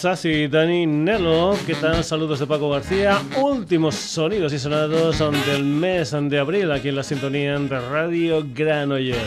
Sassi, 0.00 0.48
Dani 0.48 0.86
Nello. 0.86 1.54
¿Qué 1.66 1.74
tal? 1.74 2.02
Saludos 2.02 2.38
de 2.38 2.46
Paco 2.46 2.70
García. 2.70 3.20
Últimos 3.36 3.94
sonidos 3.94 4.50
y 4.54 4.58
sonados 4.58 5.18
del 5.46 5.62
mes 5.62 6.16
de 6.18 6.38
abril 6.38 6.72
aquí 6.72 6.88
en 6.88 6.96
la 6.96 7.02
sintonía 7.02 7.58
de 7.58 7.80
Radio 7.90 8.42
Granollers. 8.54 9.20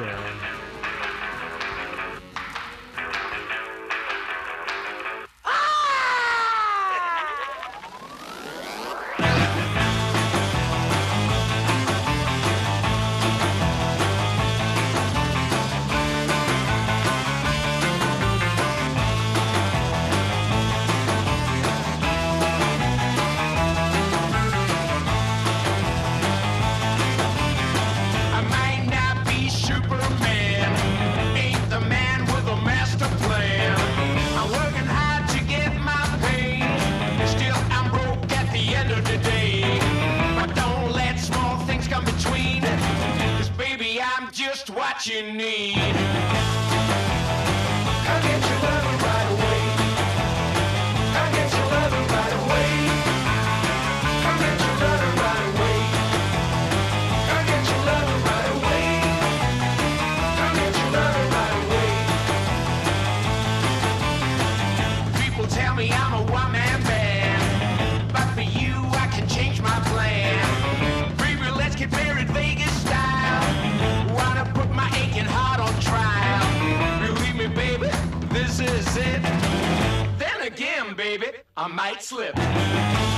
I 81.62 81.66
might 81.68 82.02
slip. 82.02 83.09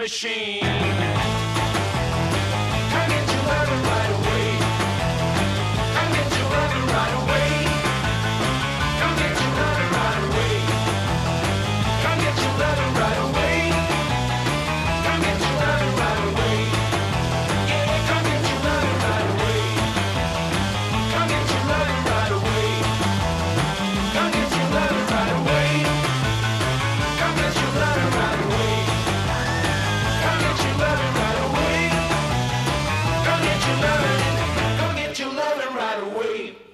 machine. 0.00 1.19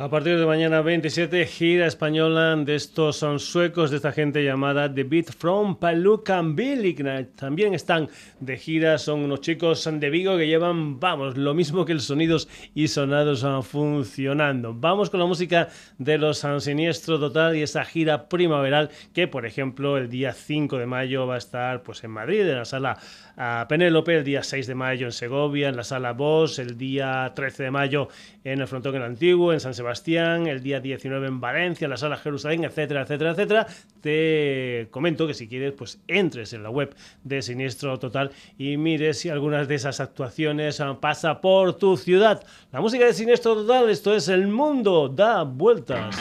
A 0.07 0.09
partir 0.09 0.39
de 0.39 0.47
mañana 0.47 0.83
27, 0.83 1.47
gira 1.47 1.89
española 1.89 2.55
de 2.55 2.77
estos 2.77 3.17
son 3.17 3.41
suecos, 3.41 3.91
de 3.91 3.97
esta 3.97 4.13
gente 4.13 4.45
llamada 4.45 4.95
The 4.95 5.03
Beat 5.03 5.33
from 5.37 5.81
Palucanville. 5.81 6.95
También 7.35 7.75
están 7.75 8.09
de 8.39 8.57
gira, 8.57 8.99
son 8.99 9.25
unos 9.25 9.41
chicos 9.41 9.91
de 9.93 10.09
Vigo 10.09 10.37
que 10.37 10.47
llevan, 10.47 11.01
vamos, 11.01 11.37
lo 11.37 11.55
mismo 11.55 11.85
que 11.85 11.91
el 11.91 12.01
Sonidos 12.01 12.49
y 12.73 12.87
Sonados 12.87 13.45
funcionando. 13.67 14.75
Vamos 14.75 15.11
con 15.11 15.19
la 15.19 15.27
música 15.27 15.71
de 15.99 16.19
los 16.19 16.39
San 16.39 16.61
Siniestro 16.61 17.19
Total 17.19 17.57
y 17.57 17.63
esa 17.63 17.85
gira 17.85 18.29
primaveral 18.29 18.91
que, 19.13 19.27
por 19.27 19.45
ejemplo, 19.45 19.99
el 19.99 20.09
día 20.09 20.33
5 20.33 20.79
de 20.79 20.87
mayo 20.87 21.27
va 21.27 21.35
a 21.35 21.39
estar 21.39 21.83
pues, 21.83 22.05
en 22.05 22.13
Madrid, 22.13 22.43
en 22.43 22.59
la 22.59 22.65
sala 22.65 22.97
a 23.37 23.67
Penélope 23.69 24.17
el 24.17 24.25
día 24.25 24.43
6 24.43 24.67
de 24.67 24.75
mayo 24.75 25.07
en 25.07 25.13
Segovia, 25.13 25.69
en 25.69 25.77
la 25.77 25.85
Sala 25.85 26.13
Bosch, 26.13 26.59
el 26.59 26.79
día 26.79 27.33
13 27.35 27.65
de 27.65 27.71
mayo 27.71 28.09
en 28.45 28.61
el 28.61 28.67
Frontón 28.67 28.97
el 28.97 29.03
Antiguo, 29.03 29.53
en 29.53 29.61
San 29.61 29.75
Sebastián, 29.97 30.47
el 30.47 30.63
día 30.63 30.79
19 30.79 31.27
en 31.27 31.41
Valencia, 31.41 31.87
en 31.87 31.91
la 31.91 31.97
Sala 31.97 32.19
Jerusalén, 32.19 32.65
etcétera, 32.65 33.03
etcétera, 33.03 33.31
etcétera. 33.31 33.67
Te 34.03 34.89
comento 34.91 35.27
que 35.27 35.33
si 35.33 35.49
quieres, 35.49 35.73
pues 35.73 35.99
entres 36.07 36.53
en 36.53 36.63
la 36.63 36.69
web 36.69 36.95
de 37.25 37.41
Siniestro 37.41 37.99
Total 37.99 38.31
y 38.59 38.77
mires 38.77 39.21
si 39.21 39.31
algunas 39.31 39.69
de 39.69 39.77
esas 39.77 40.01
actuaciones 40.01 40.83
pasa 41.01 41.41
por 41.41 41.79
tu 41.79 41.97
ciudad. 41.97 42.45
La 42.73 42.83
música 42.83 43.07
de 43.07 43.15
Siniestro 43.15 43.55
Total, 43.55 43.89
esto 43.89 44.15
es 44.15 44.29
El 44.29 44.49
Mundo 44.49 45.09
da 45.09 45.45
Vueltas. 45.45 46.15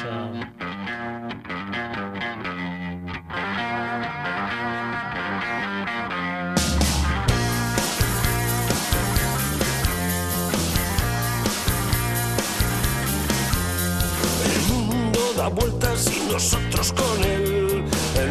Da 15.46 15.50
vueltas 15.50 16.08
y 16.12 16.32
nosotros 16.32 16.92
con 16.94 17.24
él. 17.24 17.84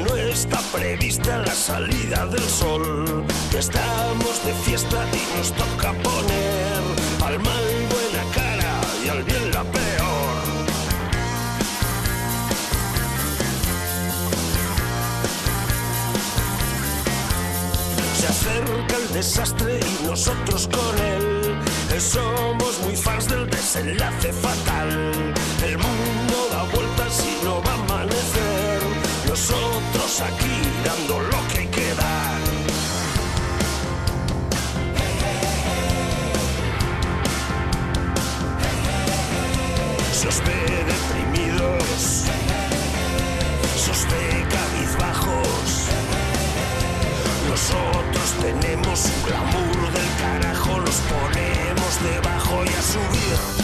No 0.05 0.17
está 0.17 0.59
prevista 0.73 1.39
la 1.39 1.55
salida 1.55 2.27
del 2.27 2.43
sol. 2.43 3.25
Estamos 3.57 4.35
de 4.45 4.53
fiesta 4.65 5.07
y 5.13 5.39
nos 5.39 5.53
toca 5.53 5.93
poner 6.03 6.83
al 7.25 7.39
mal 7.39 7.67
buena 7.93 8.23
cara 8.35 8.73
y 9.05 9.09
al 9.09 9.23
bien 9.23 9.51
la 9.53 9.63
peor. 9.63 10.43
Se 18.19 18.27
acerca 18.27 18.97
el 18.97 19.13
desastre 19.13 19.81
y 19.81 20.07
nosotros 20.07 20.69
con 20.69 20.95
él. 20.99 21.25
Somos 22.01 22.81
muy 22.83 22.97
fans 22.97 23.29
del 23.29 23.49
desenlace 23.49 24.33
fatal. 24.33 25.33
El 25.65 25.79
mundo 25.79 26.35
da 26.51 26.65
vueltas 26.75 27.04
Nosotros 29.47 30.23
aquí 30.23 30.57
dando 30.87 31.21
lo 31.21 31.49
que 31.49 31.59
hay 31.59 31.67
que 31.67 31.95
dar. 31.97 32.41
Si 40.15 40.27
os 40.29 40.39
ve 40.45 40.85
deprimidos, 40.93 42.25
ve 44.09 44.47
cabizbajos, 44.49 45.69
nosotros 47.51 48.29
tenemos 48.41 49.05
un 49.05 49.23
glamour 49.29 49.93
del 49.93 50.11
carajo, 50.23 50.79
los 50.79 50.97
ponemos 51.13 52.03
debajo 52.03 52.65
y 52.65 52.69
a 52.69 52.83
subir. 52.83 53.64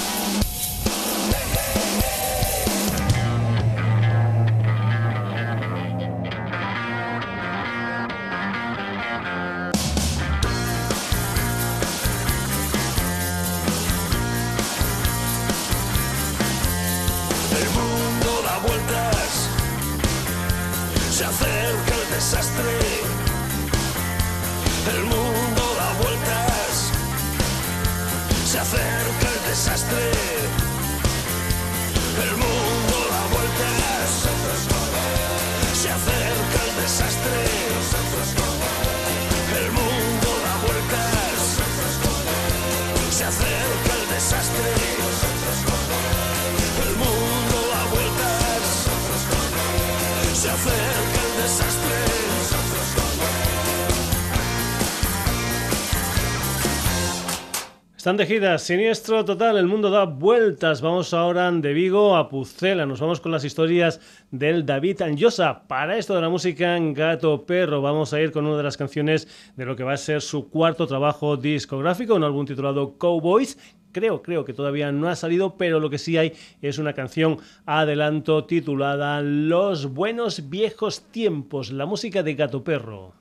Están 58.11 58.27
tejidas, 58.27 58.63
siniestro 58.63 59.25
total, 59.25 59.57
el 59.57 59.69
mundo 59.69 59.89
da 59.89 60.05
vueltas. 60.05 60.81
Vamos 60.81 61.15
ahora 61.15 61.49
de 61.53 61.73
Vigo 61.73 62.17
a 62.17 62.29
Pucela, 62.29 62.85
nos 62.85 62.99
vamos 62.99 63.21
con 63.21 63.31
las 63.31 63.45
historias 63.45 64.01
del 64.33 64.67
David 64.67 65.03
Anjosa. 65.03 65.69
Para 65.69 65.97
esto 65.97 66.17
de 66.17 66.21
la 66.21 66.29
música 66.29 66.77
en 66.77 66.93
Gato 66.93 67.47
Perro, 67.47 67.81
vamos 67.83 68.13
a 68.13 68.21
ir 68.21 68.33
con 68.33 68.47
una 68.47 68.57
de 68.57 68.65
las 68.65 68.77
canciones 68.77 69.29
de 69.55 69.65
lo 69.65 69.77
que 69.77 69.85
va 69.85 69.93
a 69.93 69.97
ser 69.97 70.23
su 70.23 70.51
cuarto 70.51 70.89
trabajo 70.89 71.37
discográfico, 71.37 72.17
un 72.17 72.25
álbum 72.25 72.45
titulado 72.45 72.99
Cowboys. 72.99 73.57
Creo, 73.93 74.23
creo 74.23 74.45
que 74.45 74.55
todavía 74.55 74.91
no 74.91 75.09
ha 75.09 75.15
salido, 75.15 75.57
pero 75.57 75.79
lo 75.79 75.89
que 75.89 75.99
sí 75.99 76.17
hay 76.17 76.33
es 76.63 76.79
una 76.79 76.95
canción 76.95 77.39
adelanto 77.65 78.45
titulada 78.45 79.21
Los 79.23 79.95
buenos 79.95 80.51
viejos 80.51 81.03
tiempos, 81.13 81.71
la 81.71 81.87
música 81.87 82.25
de 82.25 82.35
Gato 82.35 82.65
Perro. 82.65 83.20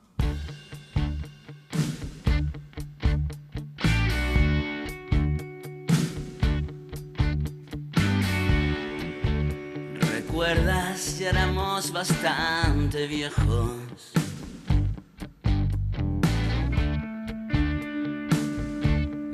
Éramos 11.30 11.92
bastante 11.92 13.06
viejos. 13.06 13.76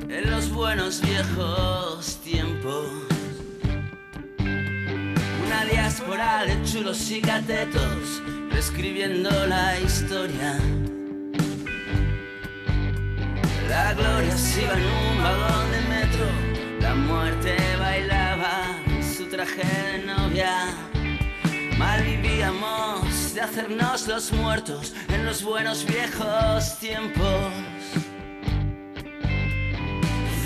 En 0.10 0.30
los 0.30 0.50
buenos 0.52 1.02
viejos 1.02 2.20
tiempos. 2.22 2.88
Una 5.46 5.66
diáspora 5.72 6.46
de 6.46 6.62
chulos 6.64 7.10
y 7.12 7.22
catetos 7.22 8.22
reescribiendo 8.52 9.30
la 9.48 9.80
historia. 9.80 10.60
La 13.70 13.94
gloria 13.94 14.38
se 14.38 14.64
iba 14.64 14.74
en 14.74 14.86
un 14.86 15.24
vagón 15.24 15.72
de 15.72 15.82
metro, 15.96 16.28
la 16.82 16.96
muerte 16.96 17.56
bailaba 17.80 18.80
en 18.86 19.04
su 19.04 19.26
traje 19.30 19.64
de 19.64 20.06
novia. 20.06 20.95
Mal 21.78 22.04
vivíamos 22.04 23.34
de 23.34 23.42
hacernos 23.42 24.08
los 24.08 24.32
muertos 24.32 24.94
en 25.10 25.26
los 25.26 25.44
buenos 25.44 25.86
viejos 25.86 26.80
tiempos. 26.80 27.52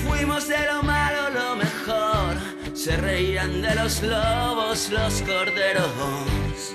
Fuimos 0.03 0.47
de 0.47 0.65
lo 0.65 0.81
malo 0.81 1.29
lo 1.29 1.55
mejor, 1.55 2.35
se 2.75 2.97
reían 2.97 3.61
de 3.61 3.75
los 3.75 4.01
lobos 4.01 4.89
los 4.89 5.21
corderos. 5.21 6.73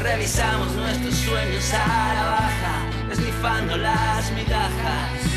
Revisamos 0.00 0.72
nuestros 0.72 1.14
sueños 1.14 1.74
a 1.74 2.14
la 2.14 2.30
baja, 2.30 3.12
esnifando 3.12 3.76
las 3.76 4.32
migajas 4.32 5.28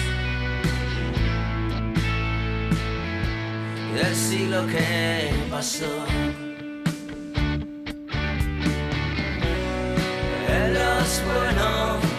del 3.93 4.15
siglo 4.15 4.65
que 4.67 5.29
pasó. 5.50 6.05
En 10.63 10.73
los 10.75 11.23
buenos 11.25 12.10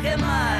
y 0.00 0.02
tierra 0.02 0.16
quemada 0.16 0.59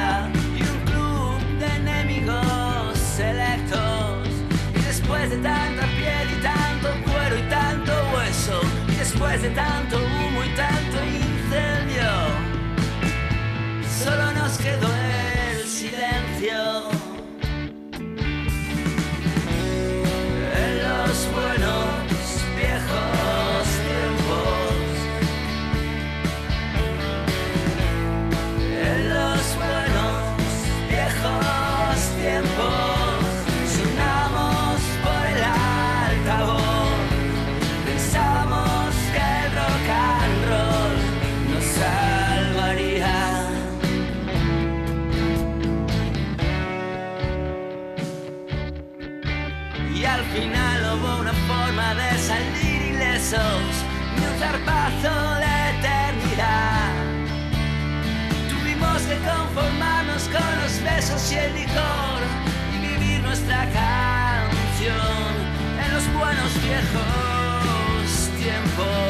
viejos 68.89 69.10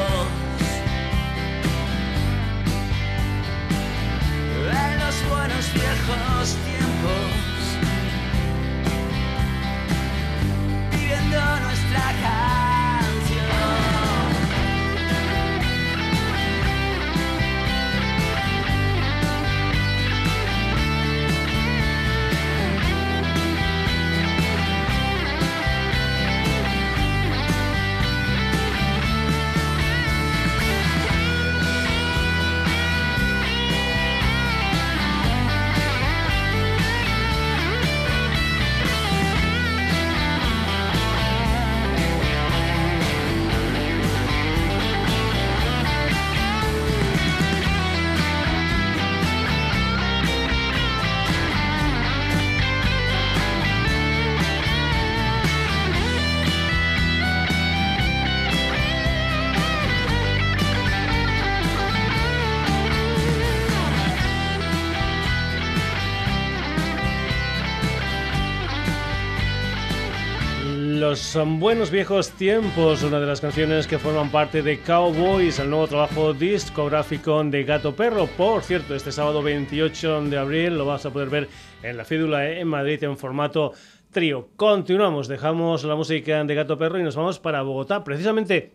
Son 71.14 71.58
buenos 71.58 71.90
viejos 71.90 72.30
tiempos, 72.30 73.02
una 73.02 73.18
de 73.18 73.26
las 73.26 73.40
canciones 73.40 73.86
que 73.86 73.98
forman 73.98 74.30
parte 74.30 74.62
de 74.62 74.78
Cowboys, 74.80 75.58
el 75.58 75.70
nuevo 75.70 75.88
trabajo 75.88 76.32
discográfico 76.34 77.42
de 77.42 77.64
Gato 77.64 77.96
Perro. 77.96 78.26
Por 78.26 78.62
cierto, 78.62 78.94
este 78.94 79.10
sábado 79.10 79.42
28 79.42 80.22
de 80.24 80.38
abril 80.38 80.78
lo 80.78 80.86
vas 80.86 81.06
a 81.06 81.10
poder 81.10 81.28
ver 81.28 81.48
en 81.82 81.96
la 81.96 82.04
Fídula 82.04 82.48
en 82.50 82.68
Madrid 82.68 83.02
en 83.02 83.16
formato 83.16 83.72
trío. 84.12 84.50
Continuamos, 84.56 85.26
dejamos 85.26 85.84
la 85.84 85.96
música 85.96 86.44
de 86.44 86.54
Gato 86.54 86.78
Perro 86.78 86.98
y 86.98 87.02
nos 87.02 87.16
vamos 87.16 87.38
para 87.38 87.62
Bogotá. 87.62 88.04
Precisamente 88.04 88.72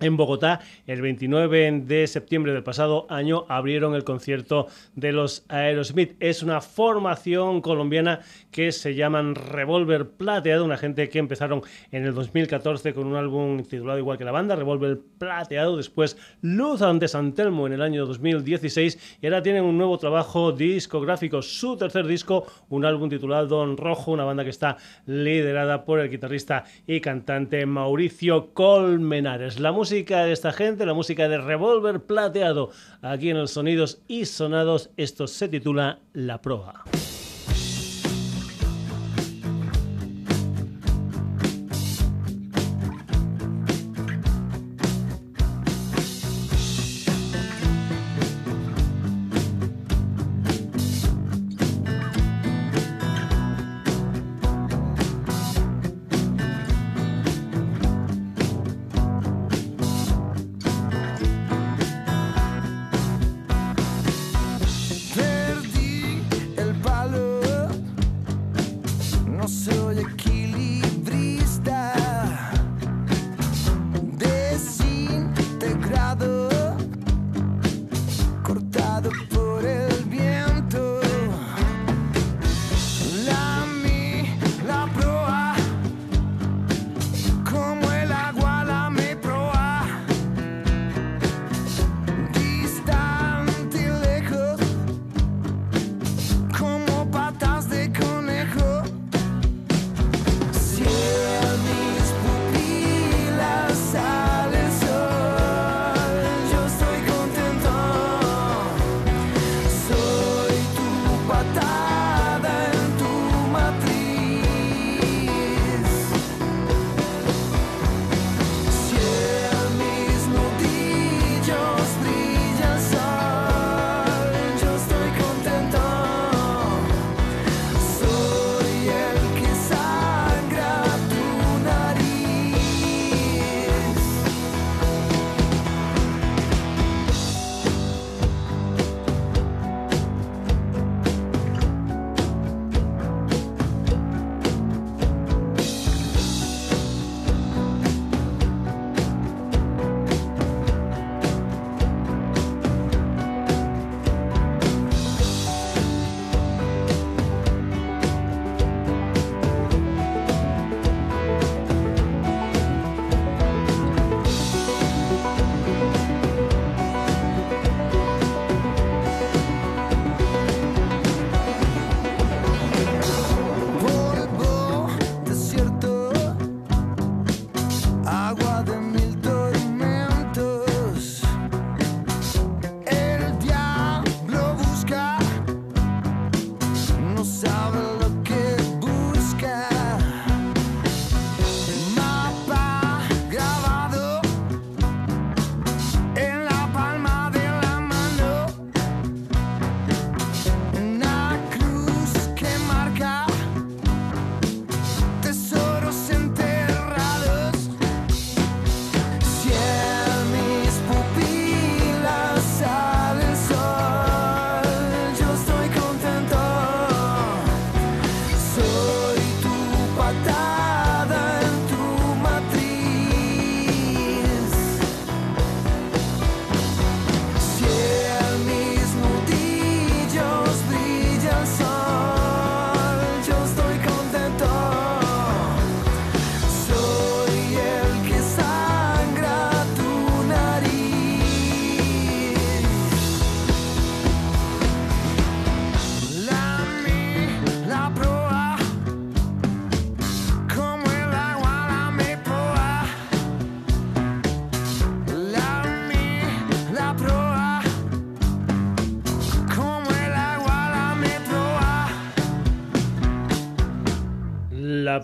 en 0.00 0.16
Bogotá, 0.16 0.60
el 0.86 1.02
29 1.02 1.82
de 1.84 2.06
septiembre 2.06 2.52
del 2.52 2.62
pasado 2.62 3.06
año, 3.08 3.44
abrieron 3.48 3.94
el 3.94 4.04
concierto 4.04 4.68
de 4.94 5.12
los 5.12 5.44
Aerosmith. 5.48 6.16
Es 6.20 6.42
una 6.42 6.60
formación 6.60 7.60
colombiana 7.60 8.20
que 8.50 8.72
se 8.72 8.94
llaman 8.94 9.34
Revolver 9.34 10.10
Plateado, 10.10 10.64
una 10.64 10.76
gente 10.76 11.08
que 11.08 11.18
empezaron 11.18 11.62
en 11.90 12.04
el 12.04 12.14
2014 12.14 12.94
con 12.94 13.06
un 13.06 13.16
álbum 13.16 13.62
titulado 13.64 13.98
igual 13.98 14.18
que 14.18 14.24
la 14.24 14.32
banda, 14.32 14.56
Revolver 14.56 15.00
Plateado, 15.18 15.76
después 15.76 16.16
Luz 16.42 16.82
ante 16.82 17.08
San 17.08 17.32
Telmo 17.32 17.66
en 17.66 17.72
el 17.72 17.82
año 17.82 18.06
2016 18.06 19.18
y 19.20 19.26
ahora 19.26 19.42
tienen 19.42 19.64
un 19.64 19.76
nuevo 19.76 19.98
trabajo 19.98 20.52
discográfico, 20.52 21.42
su 21.42 21.76
tercer 21.76 22.06
disco, 22.06 22.46
un 22.68 22.84
álbum 22.84 23.08
titulado 23.08 23.46
Don 23.46 23.76
Rojo, 23.76 24.12
una 24.12 24.24
banda 24.24 24.44
que 24.44 24.50
está 24.50 24.76
liderada 25.06 25.84
por 25.84 26.00
el 26.00 26.10
guitarrista 26.10 26.64
y 26.86 27.00
cantante 27.00 27.66
Mauricio 27.66 28.52
Colmenares. 28.52 29.58
La 29.58 29.72
música 29.72 29.87
de 29.90 30.32
esta 30.32 30.52
gente, 30.52 30.84
la 30.84 30.92
música 30.92 31.28
de 31.28 31.38
Revolver 31.38 32.00
Plateado, 32.00 32.70
aquí 33.00 33.30
en 33.30 33.38
los 33.38 33.52
Sonidos 33.52 34.02
y 34.06 34.26
Sonados, 34.26 34.90
esto 34.98 35.26
se 35.26 35.48
titula 35.48 36.00
La 36.12 36.42
Proa. 36.42 36.84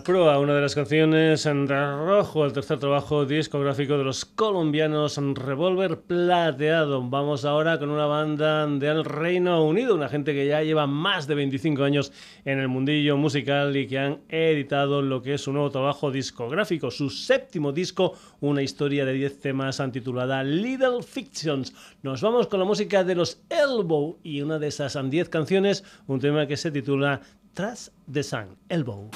Proa, 0.05 0.37
una 0.37 0.53
de 0.53 0.61
las 0.61 0.75
canciones 0.75 1.47
en 1.47 1.67
rojo, 1.67 2.45
el 2.45 2.53
tercer 2.53 2.77
trabajo 2.77 3.25
discográfico 3.25 3.97
de 3.97 4.03
los 4.03 4.23
colombianos 4.23 5.17
Revolver 5.17 5.99
Plateado. 6.01 7.01
Vamos 7.09 7.43
ahora 7.43 7.79
con 7.79 7.89
una 7.89 8.05
banda 8.05 8.67
del 8.67 9.03
Reino 9.03 9.65
Unido, 9.65 9.95
una 9.95 10.07
gente 10.07 10.35
que 10.35 10.45
ya 10.45 10.61
lleva 10.61 10.85
más 10.85 11.25
de 11.25 11.33
25 11.33 11.83
años 11.83 12.13
en 12.45 12.59
el 12.59 12.67
mundillo 12.67 13.17
musical 13.17 13.75
y 13.75 13.87
que 13.87 13.97
han 13.97 14.19
editado 14.29 15.01
lo 15.01 15.23
que 15.23 15.33
es 15.33 15.41
su 15.41 15.51
nuevo 15.51 15.71
trabajo 15.71 16.11
discográfico, 16.11 16.91
su 16.91 17.09
séptimo 17.09 17.71
disco, 17.71 18.13
una 18.41 18.61
historia 18.61 19.05
de 19.05 19.13
10 19.13 19.39
temas 19.39 19.81
titulada 19.91 20.43
Little 20.43 21.01
Fictions. 21.01 21.73
Nos 22.03 22.21
vamos 22.21 22.45
con 22.45 22.59
la 22.59 22.65
música 22.67 23.03
de 23.03 23.15
los 23.15 23.41
Elbow 23.49 24.19
y 24.21 24.41
una 24.41 24.59
de 24.59 24.67
esas 24.67 24.99
10 25.09 25.29
canciones, 25.29 25.83
un 26.05 26.19
tema 26.19 26.45
que 26.45 26.57
se 26.57 26.69
titula 26.69 27.21
Tras 27.55 27.91
the 28.11 28.21
Sun, 28.21 28.55
Elbow. 28.69 29.09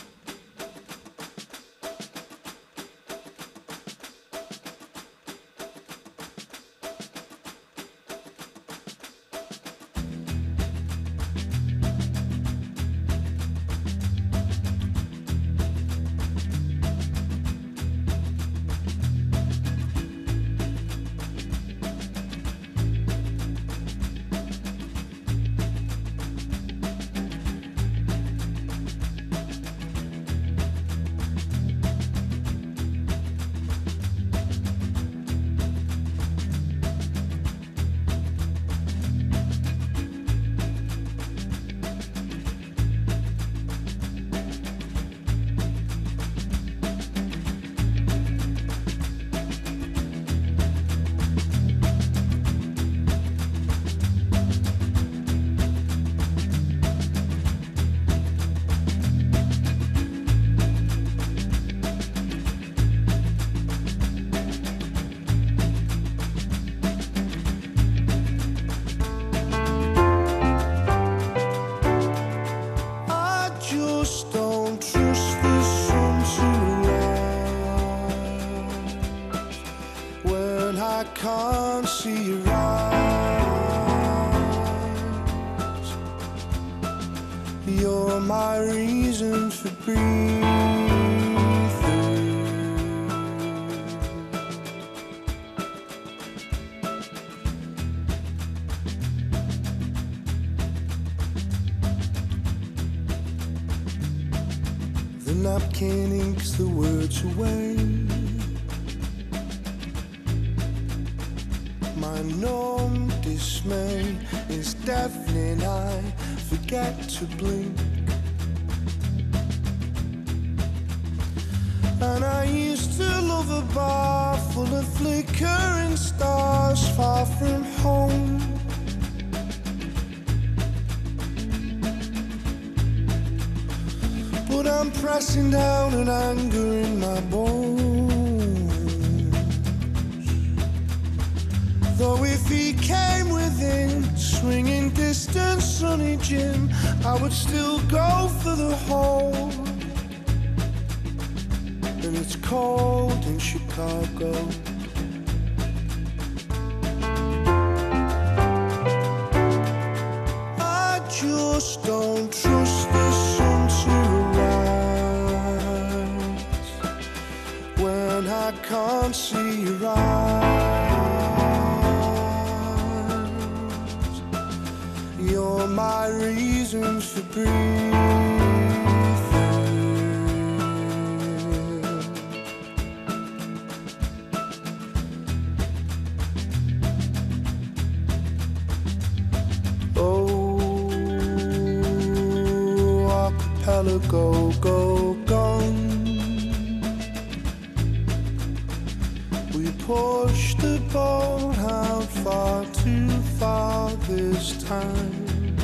We 199.60 199.72
pushed 199.86 200.60
the 200.60 200.80
boat 200.94 201.58
out 201.58 202.06
far 202.24 202.64
too 202.82 203.10
far 203.38 203.92
this 204.08 204.64
time. 204.64 205.58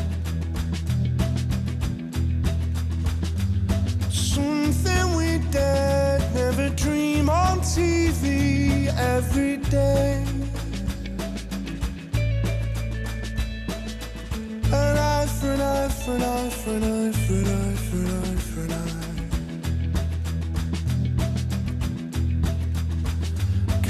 Something 4.09 5.15
we 5.15 5.37
did 5.49 6.19
never 6.35 6.67
dream 6.75 7.29
on 7.29 7.59
TV 7.59 8.87
every 8.97 9.57
day. 9.71 10.25
An 14.73 14.97
eye 14.97 15.25
for 15.39 15.51
an 15.53 15.61
eye 15.61 15.87
for 15.87 16.15
an 16.15 16.21
eye 16.21 16.49
for 16.49 16.71
an 16.71 16.83
eye 16.83 17.11
for 17.13 17.33
an 17.33 17.47
eye 17.47 17.75
for 17.75 17.97
an 17.97 18.23
eye. 18.23 18.24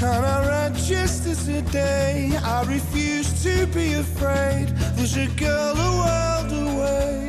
Write 0.06 0.74
just 0.74 1.26
as 1.26 1.48
a 1.48 1.62
day? 1.62 2.30
I 2.44 2.62
refuse 2.62 3.42
to 3.42 3.66
be 3.66 3.94
afraid. 3.94 4.68
There's 4.94 5.16
a 5.16 5.26
girl 5.34 5.74
a 5.76 5.90
world 6.02 6.52
away 6.68 7.28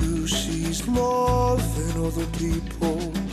who 0.00 0.26
sees 0.26 0.84
more 0.86 1.56
than 1.56 2.04
other 2.04 2.26
people. 2.38 3.27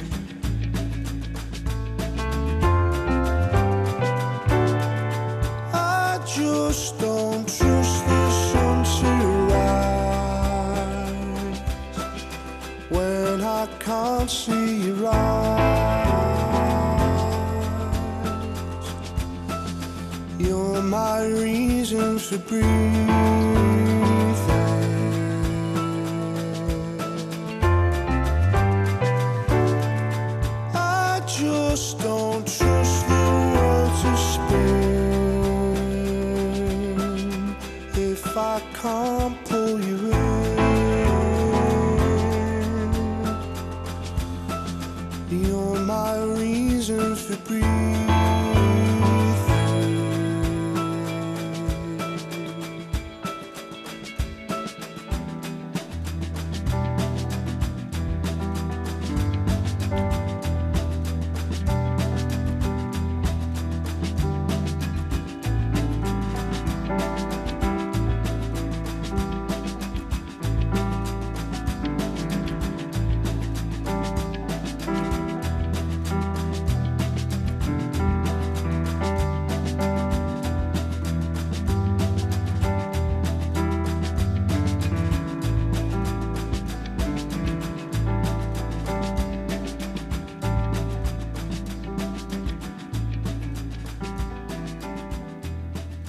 breeze 22.34 23.35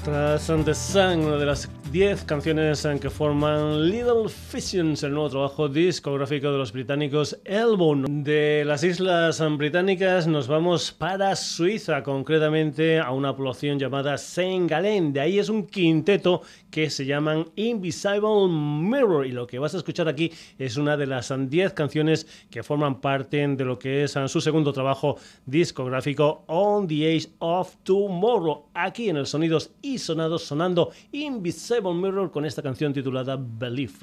Tras 0.06 0.46
The 0.46 0.72
Sun, 0.72 1.36
de 1.36 1.46
las 1.46 1.68
10 1.96 2.24
canciones 2.24 2.86
que 3.00 3.08
forman 3.08 3.88
Little 3.88 4.28
Fissions, 4.28 5.02
el 5.02 5.14
nuevo 5.14 5.30
trabajo 5.30 5.66
discográfico 5.66 6.52
de 6.52 6.58
los 6.58 6.70
británicos 6.70 7.40
Elbone. 7.42 8.04
De 8.22 8.64
las 8.66 8.84
islas 8.84 9.42
británicas 9.56 10.26
nos 10.26 10.46
vamos 10.46 10.92
para 10.92 11.34
Suiza, 11.36 12.02
concretamente 12.02 12.98
a 12.98 13.12
una 13.12 13.34
población 13.34 13.78
llamada 13.78 14.18
Saint 14.18 14.68
Gallen. 14.68 15.14
De 15.14 15.20
ahí 15.20 15.38
es 15.38 15.48
un 15.48 15.66
quinteto 15.66 16.42
que 16.70 16.90
se 16.90 17.06
llaman 17.06 17.46
Invisible 17.56 18.46
Mirror 18.46 19.26
y 19.26 19.32
lo 19.32 19.46
que 19.46 19.58
vas 19.58 19.72
a 19.72 19.78
escuchar 19.78 20.06
aquí 20.06 20.30
es 20.58 20.76
una 20.76 20.98
de 20.98 21.06
las 21.06 21.32
10 21.34 21.72
canciones 21.72 22.26
que 22.50 22.62
forman 22.62 23.00
parte 23.00 23.48
de 23.48 23.64
lo 23.64 23.78
que 23.78 24.02
es 24.04 24.18
su 24.26 24.42
segundo 24.42 24.74
trabajo 24.74 25.16
discográfico 25.46 26.44
On 26.48 26.86
the 26.86 27.16
Age 27.16 27.28
of 27.38 27.74
Tomorrow. 27.84 28.66
Aquí 28.74 29.08
en 29.08 29.16
el 29.16 29.26
Sonidos 29.26 29.70
y 29.80 29.96
Sonados 29.96 30.42
sonando 30.42 30.90
Invisible 31.12 31.85
Mirror 31.94 32.30
con 32.30 32.44
esta 32.44 32.62
canción 32.62 32.92
titulada 32.92 33.36
Belief. 33.38 34.02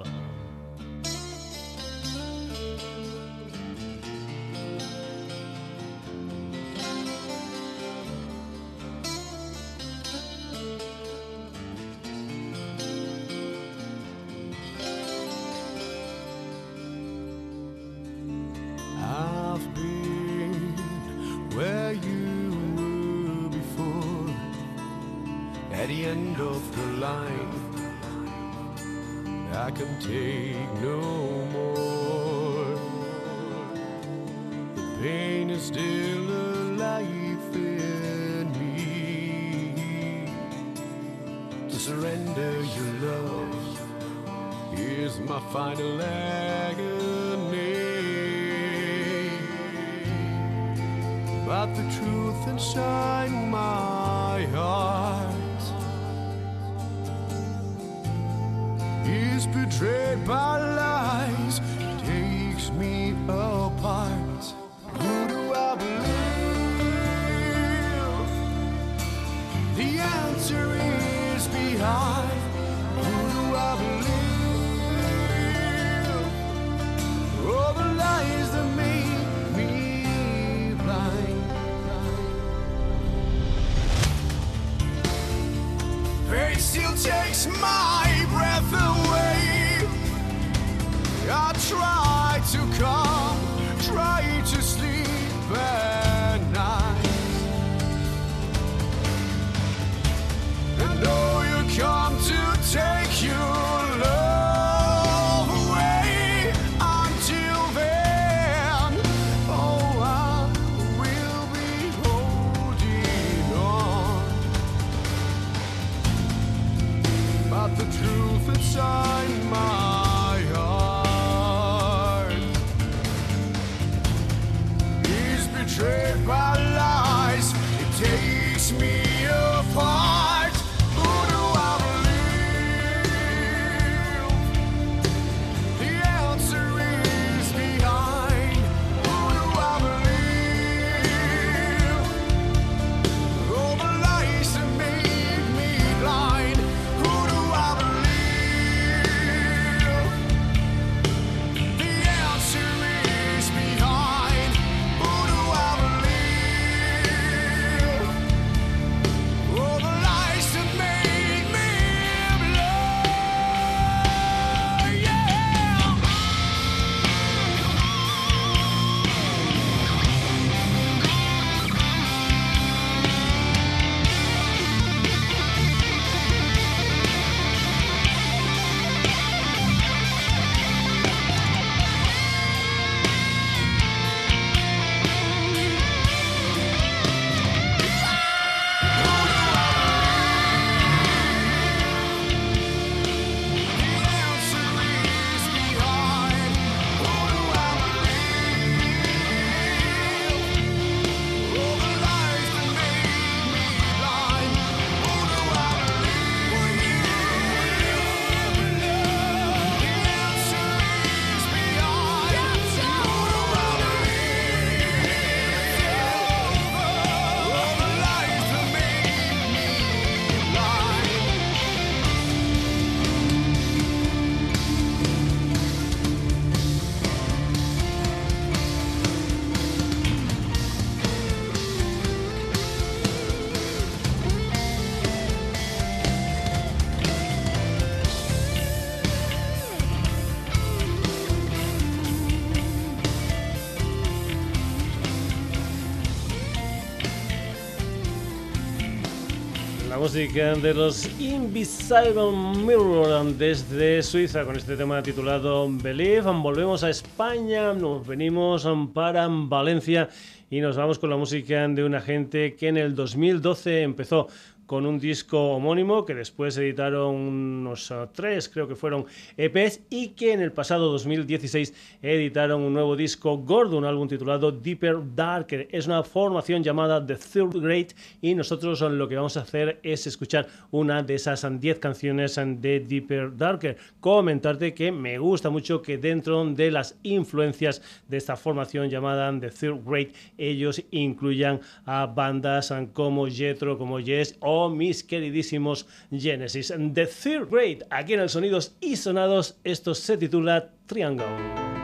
Música 250.04 250.54
de 250.56 250.74
los 250.74 251.10
Invisible 251.18 252.30
Mirror 252.58 253.24
desde 253.38 254.04
Suiza 254.04 254.44
con 254.44 254.58
este 254.58 254.76
tema 254.76 255.02
titulado 255.02 255.70
Believe. 255.72 256.30
Volvemos 256.30 256.84
a 256.84 256.89
España, 256.89 257.72
nos 257.74 258.06
venimos 258.06 258.68
para 258.94 259.30
Valencia 259.30 260.10
y 260.50 260.60
nos 260.60 260.76
vamos 260.76 261.00
con 261.00 261.10
la 261.10 261.16
música 261.16 261.66
de 261.70 261.86
una 261.86 262.02
gente 262.02 262.54
que 262.58 262.68
en 262.68 262.76
el 262.76 262.96
2012 262.96 263.82
empezó 263.84 264.28
con 264.74 264.88
un 264.88 264.98
disco 264.98 265.52
homónimo 265.52 266.04
que 266.04 266.16
después 266.16 266.58
editaron 266.58 267.14
unos 267.14 267.92
uh, 267.92 268.08
tres, 268.12 268.50
creo 268.50 268.68
que 268.68 268.76
fueron 268.76 269.06
EPs, 269.38 269.82
y 269.92 270.08
que 270.16 270.34
en 270.34 270.42
el 270.42 270.52
pasado 270.52 270.92
2016 270.92 272.00
editaron 272.02 272.60
un 272.60 272.74
nuevo 272.74 272.96
disco 272.96 273.38
gordo, 273.38 273.78
un 273.78 273.86
álbum 273.86 274.08
titulado 274.08 274.52
Deeper 274.52 274.98
Darker. 275.14 275.68
Es 275.72 275.86
una 275.86 276.02
formación 276.02 276.64
llamada 276.64 277.06
The 277.06 277.18
Third 277.18 277.62
Grade 277.62 277.90
y 278.20 278.34
nosotros 278.34 278.82
lo 278.82 279.08
que 279.08 279.16
vamos 279.16 279.38
a 279.38 279.42
hacer 279.42 279.80
es 279.84 280.08
escuchar 280.08 280.48
una 280.72 281.04
de 281.04 281.14
esas 281.14 281.46
10 281.48 281.78
canciones 281.78 282.34
de 282.36 282.80
Deeper 282.80 283.38
Darker. 283.38 283.78
Comentarte 284.00 284.74
que 284.74 284.92
me 284.92 285.20
gusta 285.20 285.52
mucho 285.52 285.84
que 285.84 286.00
dentro 286.00 286.44
de 286.46 286.72
las 286.72 286.98
influencias 287.04 287.80
de 288.08 288.18
esta 288.18 288.36
formación 288.36 288.90
llamada 288.90 289.32
The 289.40 289.52
Third 289.52 289.84
Grade 289.86 290.14
ellos 290.40 290.82
incluyan 290.90 291.62
a 291.86 292.08
bandas 292.08 292.74
como 292.94 293.28
Jetro, 293.28 293.78
como 293.78 294.00
Yes 294.00 294.36
o 294.40 294.62
mis 294.69 295.04
queridísimos 295.04 295.88
Genesis. 296.12 296.73
The 296.93 297.08
Third 297.08 297.49
Grade, 297.49 297.86
aquí 297.89 298.13
en 298.13 298.21
el 298.21 298.30
Sonidos 298.30 298.76
y 298.80 298.95
Sonados, 298.95 299.58
esto 299.63 299.93
se 299.95 300.17
titula 300.17 300.71
Triangle. 300.86 301.83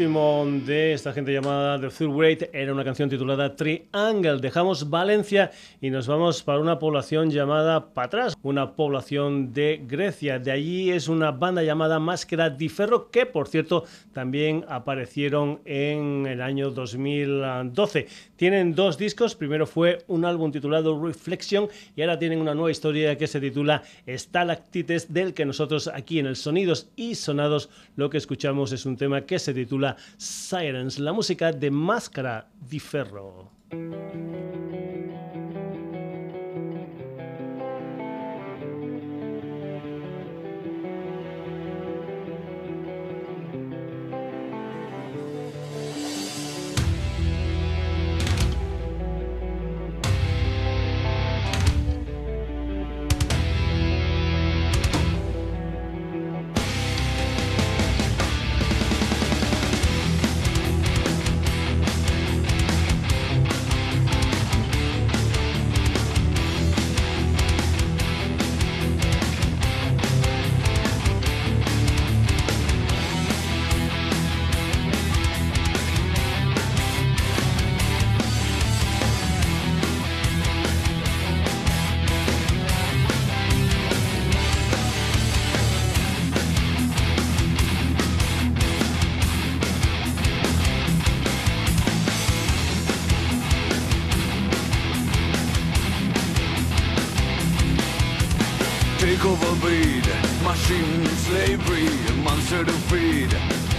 De 0.00 0.94
esta 0.94 1.12
gente 1.12 1.30
llamada 1.30 1.78
The 1.78 1.88
Third 1.88 2.16
Great 2.16 2.42
era 2.54 2.72
una 2.72 2.84
canción 2.84 3.10
titulada 3.10 3.54
Triangle. 3.54 4.38
Dejamos 4.40 4.88
Valencia 4.88 5.50
y 5.78 5.90
nos 5.90 6.06
vamos 6.06 6.42
para 6.42 6.58
una 6.58 6.78
población 6.78 7.30
llamada 7.30 7.92
Patras, 7.92 8.34
una 8.40 8.76
población 8.76 9.52
de 9.52 9.84
Grecia. 9.86 10.38
De 10.38 10.52
allí 10.52 10.90
es 10.90 11.08
una 11.08 11.32
banda 11.32 11.62
llamada 11.62 11.98
Máscara 11.98 12.48
di 12.48 12.70
Ferro, 12.70 13.10
que 13.10 13.26
por 13.26 13.46
cierto 13.46 13.84
también 14.14 14.64
aparecieron 14.68 15.60
en 15.66 16.26
el 16.26 16.40
año 16.40 16.70
2012. 16.70 18.06
Tienen 18.36 18.74
dos 18.74 18.96
discos, 18.96 19.34
primero 19.34 19.66
fue 19.66 19.98
un 20.06 20.24
álbum 20.24 20.50
titulado 20.50 20.98
Reflection 20.98 21.68
y 21.94 22.00
ahora 22.00 22.18
tienen 22.18 22.40
una 22.40 22.54
nueva 22.54 22.70
historia 22.70 23.18
que 23.18 23.26
se 23.26 23.38
titula 23.38 23.82
Stalactites, 24.08 25.12
del 25.12 25.34
que 25.34 25.44
nosotros 25.44 25.88
aquí 25.92 26.18
en 26.18 26.24
el 26.24 26.36
Sonidos 26.36 26.88
y 26.96 27.16
Sonados 27.16 27.68
lo 27.96 28.08
que 28.08 28.16
escuchamos 28.16 28.72
es 28.72 28.86
un 28.86 28.96
tema 28.96 29.26
que 29.26 29.38
se 29.38 29.52
titula 29.52 29.89
Sirens, 30.16 30.98
la 30.98 31.12
música 31.12 31.52
de 31.52 31.70
Máscara 31.70 32.48
di 32.60 32.78
Ferro. 32.78 33.50
free, 101.66 101.88
a 102.08 102.12
monster 102.22 102.64
to 102.64 102.72
feed. 102.90 103.30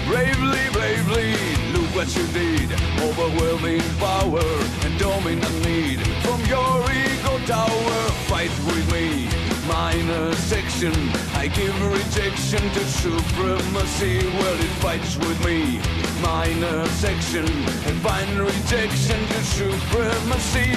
Bravely, 0.07 0.65
bravely, 0.71 1.33
look 1.73 1.89
what 1.95 2.09
you 2.15 2.25
did. 2.27 2.71
Overwhelming 2.99 3.81
power 3.99 4.43
and 4.83 4.99
dominant 4.99 5.65
need. 5.65 5.99
From 6.25 6.41
your 6.45 6.81
ego 6.91 7.37
tower, 7.45 7.99
fight 8.27 8.51
with 8.67 8.91
me. 8.91 9.29
Minor 9.67 10.33
section, 10.35 10.93
I 11.35 11.47
give 11.47 11.75
rejection 11.91 12.63
to 12.71 12.83
supremacy. 12.85 14.25
Well, 14.39 14.59
it 14.59 14.73
fights 14.83 15.17
with 15.17 15.39
me. 15.45 15.79
Minor 16.21 16.85
section, 17.03 17.45
and 17.87 17.97
find 18.01 18.39
rejection 18.39 19.19
to 19.27 19.43
supremacy. 19.57 20.71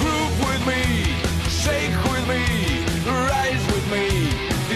Group 0.00 0.32
with 0.46 0.62
me, 0.66 0.82
shake 1.48 1.96
with 2.12 2.28
me. 2.28 2.77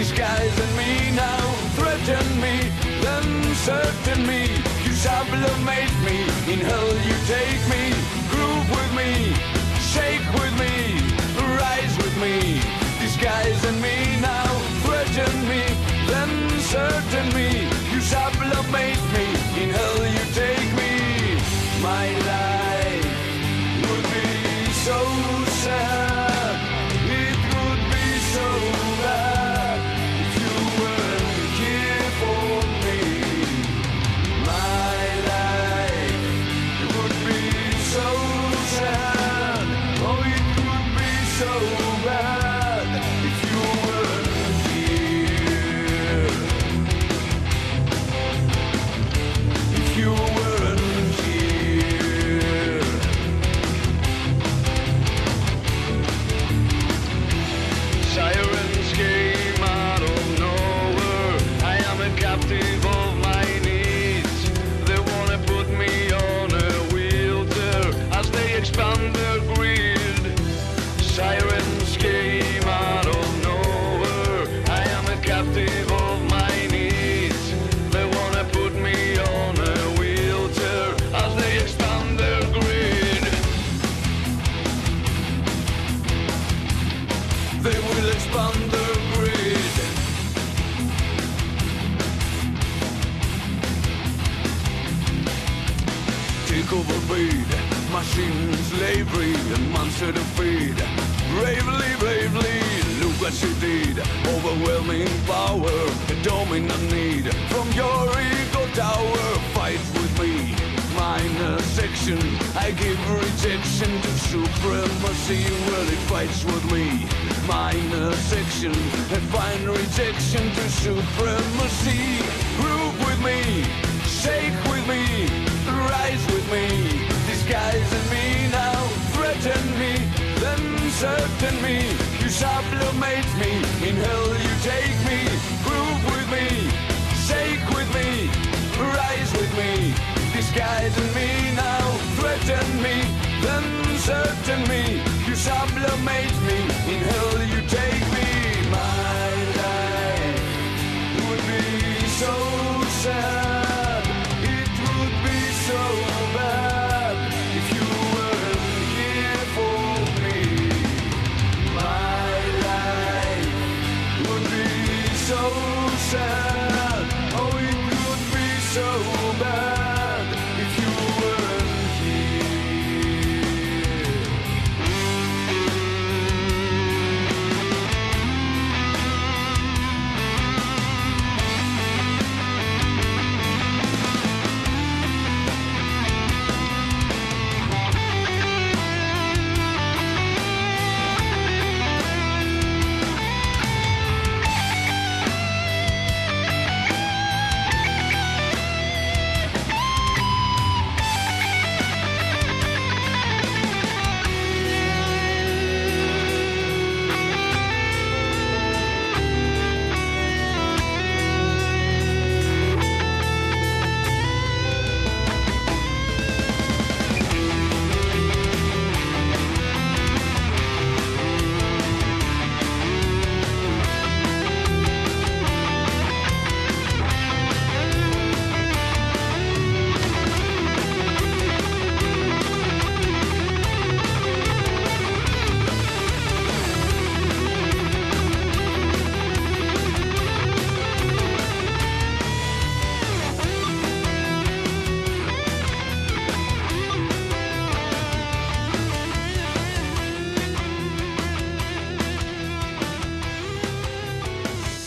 These 0.03 0.19
guys 0.19 0.59
and 0.59 0.75
me 0.75 1.15
now 1.15 1.39
threaten 1.79 2.41
me, 2.41 2.59
then 3.03 3.55
certain 3.55 4.27
me. 4.27 4.49
You 4.83 4.91
shall 4.91 5.23
made 5.63 5.95
me, 6.03 6.23
in 6.51 6.59
hell 6.59 6.89
you 7.07 7.15
take 7.25 7.63
me, 7.71 7.95
groove 8.27 8.67
with 8.69 8.91
me, 8.99 9.33
shake 9.79 10.27
with 10.33 10.59
me, 10.59 10.99
rise 11.55 11.95
with 12.03 12.17
me. 12.19 12.59
These 12.99 13.15
guys 13.15 13.63
and 13.63 13.81
me 13.81 14.19
now 14.19 14.51
threaten 14.83 15.47
me, 15.47 15.63
then 16.11 16.49
certain 16.59 17.33
me. 17.33 17.62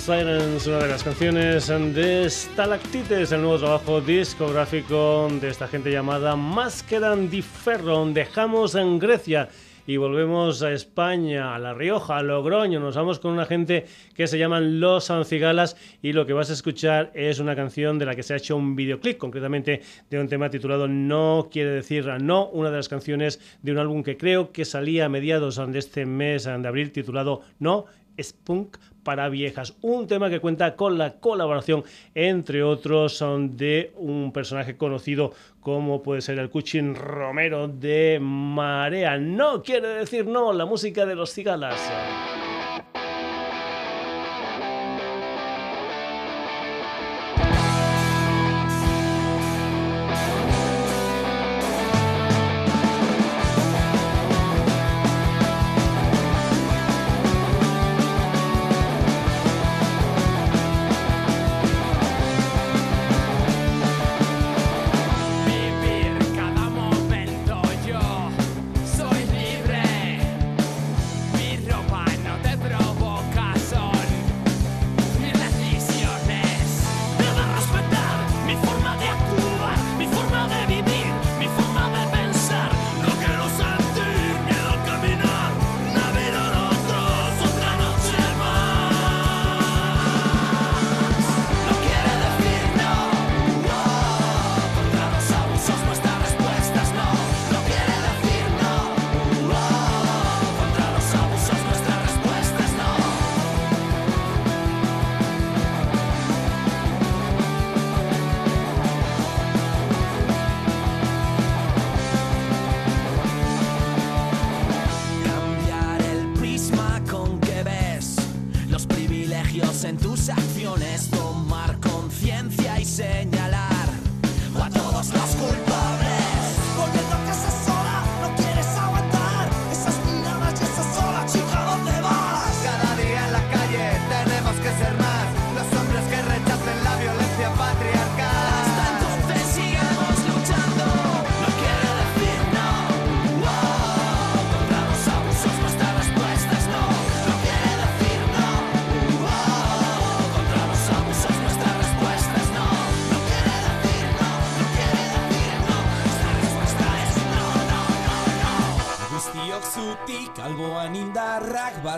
Sirens, 0.07 0.69
una 0.69 0.79
de 0.79 0.87
las 0.87 1.03
canciones 1.03 1.67
de 1.67 2.31
Stalactites, 2.31 3.33
el 3.33 3.41
nuevo 3.41 3.59
trabajo 3.59 4.01
discográfico 4.01 5.29
de 5.41 5.49
esta 5.49 5.67
gente 5.67 5.91
llamada 5.91 6.37
Masqueran 6.37 7.29
di 7.29 7.43
Ferro. 7.43 8.07
Dejamos 8.07 8.77
en 8.77 9.01
Grecia 9.01 9.49
y 9.85 9.97
volvemos 9.97 10.63
a 10.63 10.71
España, 10.71 11.57
a 11.57 11.59
La 11.59 11.75
Rioja, 11.75 12.19
a 12.19 12.23
Logroño. 12.23 12.79
Nos 12.79 12.95
vamos 12.95 13.19
con 13.19 13.33
una 13.33 13.47
gente 13.47 13.87
que 14.15 14.29
se 14.29 14.39
llaman 14.39 14.79
Los 14.79 15.11
Ancigalas 15.11 15.77
y 16.01 16.13
lo 16.13 16.25
que 16.25 16.35
vas 16.35 16.51
a 16.51 16.53
escuchar 16.53 17.11
es 17.13 17.41
una 17.41 17.57
canción 17.57 17.99
de 17.99 18.07
la 18.07 18.15
que 18.15 18.23
se 18.23 18.35
ha 18.35 18.37
hecho 18.37 18.57
un 18.57 18.77
videoclip, 18.77 19.19
concretamente 19.19 19.81
de 20.09 20.21
un 20.21 20.29
tema 20.29 20.51
titulado 20.51 20.87
No 20.87 21.49
quiere 21.51 21.71
decir 21.71 22.07
no, 22.21 22.47
una 22.51 22.71
de 22.71 22.77
las 22.77 22.89
canciones 22.89 23.41
de 23.61 23.73
un 23.73 23.79
álbum 23.79 24.05
que 24.05 24.17
creo 24.17 24.53
que 24.53 24.65
salía 24.65 25.07
a 25.07 25.09
mediados 25.09 25.57
de 25.57 25.79
este 25.81 26.07
mes 26.07 26.45
de 26.45 26.69
abril 26.69 26.93
titulado 26.93 27.41
No 27.59 27.87
Spunk 28.23 28.77
para 29.07 29.29
viejas. 29.29 29.77
Un 29.83 30.09
tema 30.09 30.29
que 30.29 30.41
cuenta 30.41 30.75
con 30.75 30.99
la 30.99 31.13
colaboración, 31.21 31.85
entre 32.13 32.65
otros, 32.65 33.25
de 33.51 33.93
un 33.95 34.33
personaje 34.33 34.77
conocido 34.77 35.33
como 35.61 36.03
puede 36.03 36.23
ser 36.23 36.41
el 36.41 36.51
Cuchín 36.51 36.97
Romero 36.97 37.69
de 37.69 38.19
Marea. 38.21 39.17
No 39.17 39.63
quiere 39.63 39.87
decir 39.91 40.27
no, 40.27 40.53
la 40.53 40.67
música 40.67 41.07
de 41.07 41.15
los 41.15 41.31
cigalas. 41.31 41.81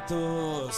Santos. 0.09 0.78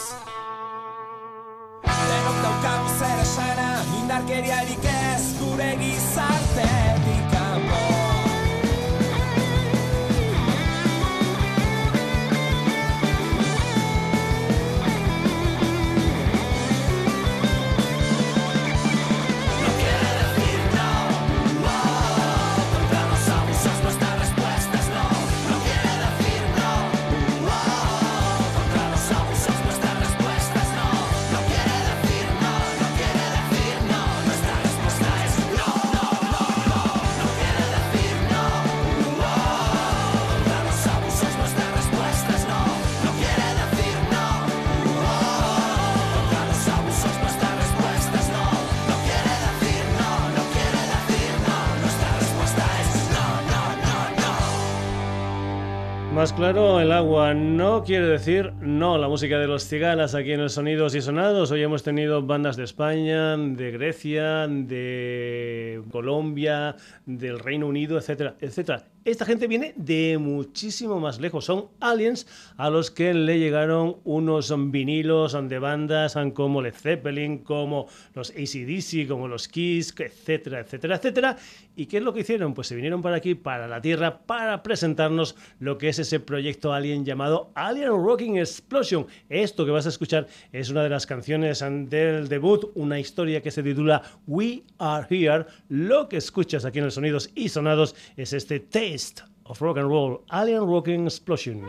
Más 56.21 56.35
claro, 56.35 56.81
el 56.81 56.93
agua 56.93 57.33
no 57.33 57.83
quiere 57.83 58.07
decir 58.07 58.53
no. 58.61 58.99
La 58.99 59.09
música 59.09 59.39
de 59.39 59.47
los 59.47 59.65
cigalas 59.65 60.15
aquí 60.15 60.33
en 60.33 60.43
los 60.43 60.53
Sonidos 60.53 60.95
y 60.95 61.01
Sonados. 61.01 61.51
Hoy 61.51 61.63
hemos 61.63 61.83
tenido 61.83 62.21
bandas 62.21 62.59
de 62.59 62.65
España, 62.65 63.39
de 63.39 63.71
Grecia, 63.71 64.47
de 64.47 65.83
Colombia, 65.91 66.77
del 67.07 67.39
Reino 67.39 67.69
Unido, 67.69 67.97
etcétera, 67.97 68.35
etcétera. 68.39 68.85
Esta 69.03 69.25
gente 69.25 69.47
viene 69.47 69.73
de 69.77 70.19
muchísimo 70.19 71.01
más 71.01 71.21
lejos. 71.21 71.47
Son 71.47 71.69
aliens 71.81 72.27
a 72.59 72.69
los 72.69 72.91
que 72.91 73.15
le 73.15 73.39
llegaron 73.39 73.97
unos 74.05 74.53
vinilos 74.71 75.35
de 75.49 75.59
bandas 75.59 76.19
como 76.35 76.61
Led 76.61 76.75
Zeppelin, 76.75 77.39
como 77.39 77.87
los 78.15 78.31
ACDC, 78.31 79.09
como 79.09 79.27
los 79.27 79.49
Kiss, 79.49 79.95
etcétera, 79.97 80.61
etcétera, 80.61 80.97
etcétera. 80.97 81.37
¿Y 81.77 81.87
qué 81.87 81.97
es 81.97 82.03
lo 82.03 82.13
que 82.13 82.21
hicieron? 82.21 82.53
Pues 82.53 82.69
se 82.69 82.75
vinieron 82.75 83.01
para 83.01 83.17
aquí, 83.17 83.35
para 83.35 83.67
la 83.67 83.81
Tierra, 83.81 84.19
para 84.19 84.63
presentarnos 84.63 85.35
lo 85.61 85.79
que 85.79 85.89
es 85.89 85.99
ese 85.99 86.21
proyecto 86.21 86.75
alien 86.75 87.07
llamado 87.07 87.53
Alien 87.55 87.93
Rocking 88.05 88.37
Explosion. 88.37 89.07
Esto 89.31 89.65
que 89.65 89.71
vas 89.71 89.87
a 89.87 89.89
escuchar 89.89 90.27
es 90.53 90.69
una 90.69 90.83
de 90.83 90.91
las 90.91 91.07
canciones 91.07 91.61
del 91.61 92.29
debut, 92.29 92.71
una 92.75 93.01
historia 93.01 93.41
que 93.41 93.51
se 93.51 93.63
titula 93.63 94.03
We 94.27 94.63
Are 94.77 95.07
Here. 95.09 95.47
Lo 95.71 96.07
que 96.07 96.19
escuchas 96.19 96.67
aquí 96.67 96.81
en 96.81 96.85
los 96.85 96.95
sonidos 96.95 97.31
y 97.35 97.49
sonados 97.49 97.97
es 98.19 98.35
este 98.35 98.61
taste 98.91 99.23
of 99.47 99.63
rock 99.63 99.77
and 99.77 99.89
roll, 99.89 100.25
Alien 100.33 100.65
Rocking 100.65 101.07
Explosion. 101.07 101.65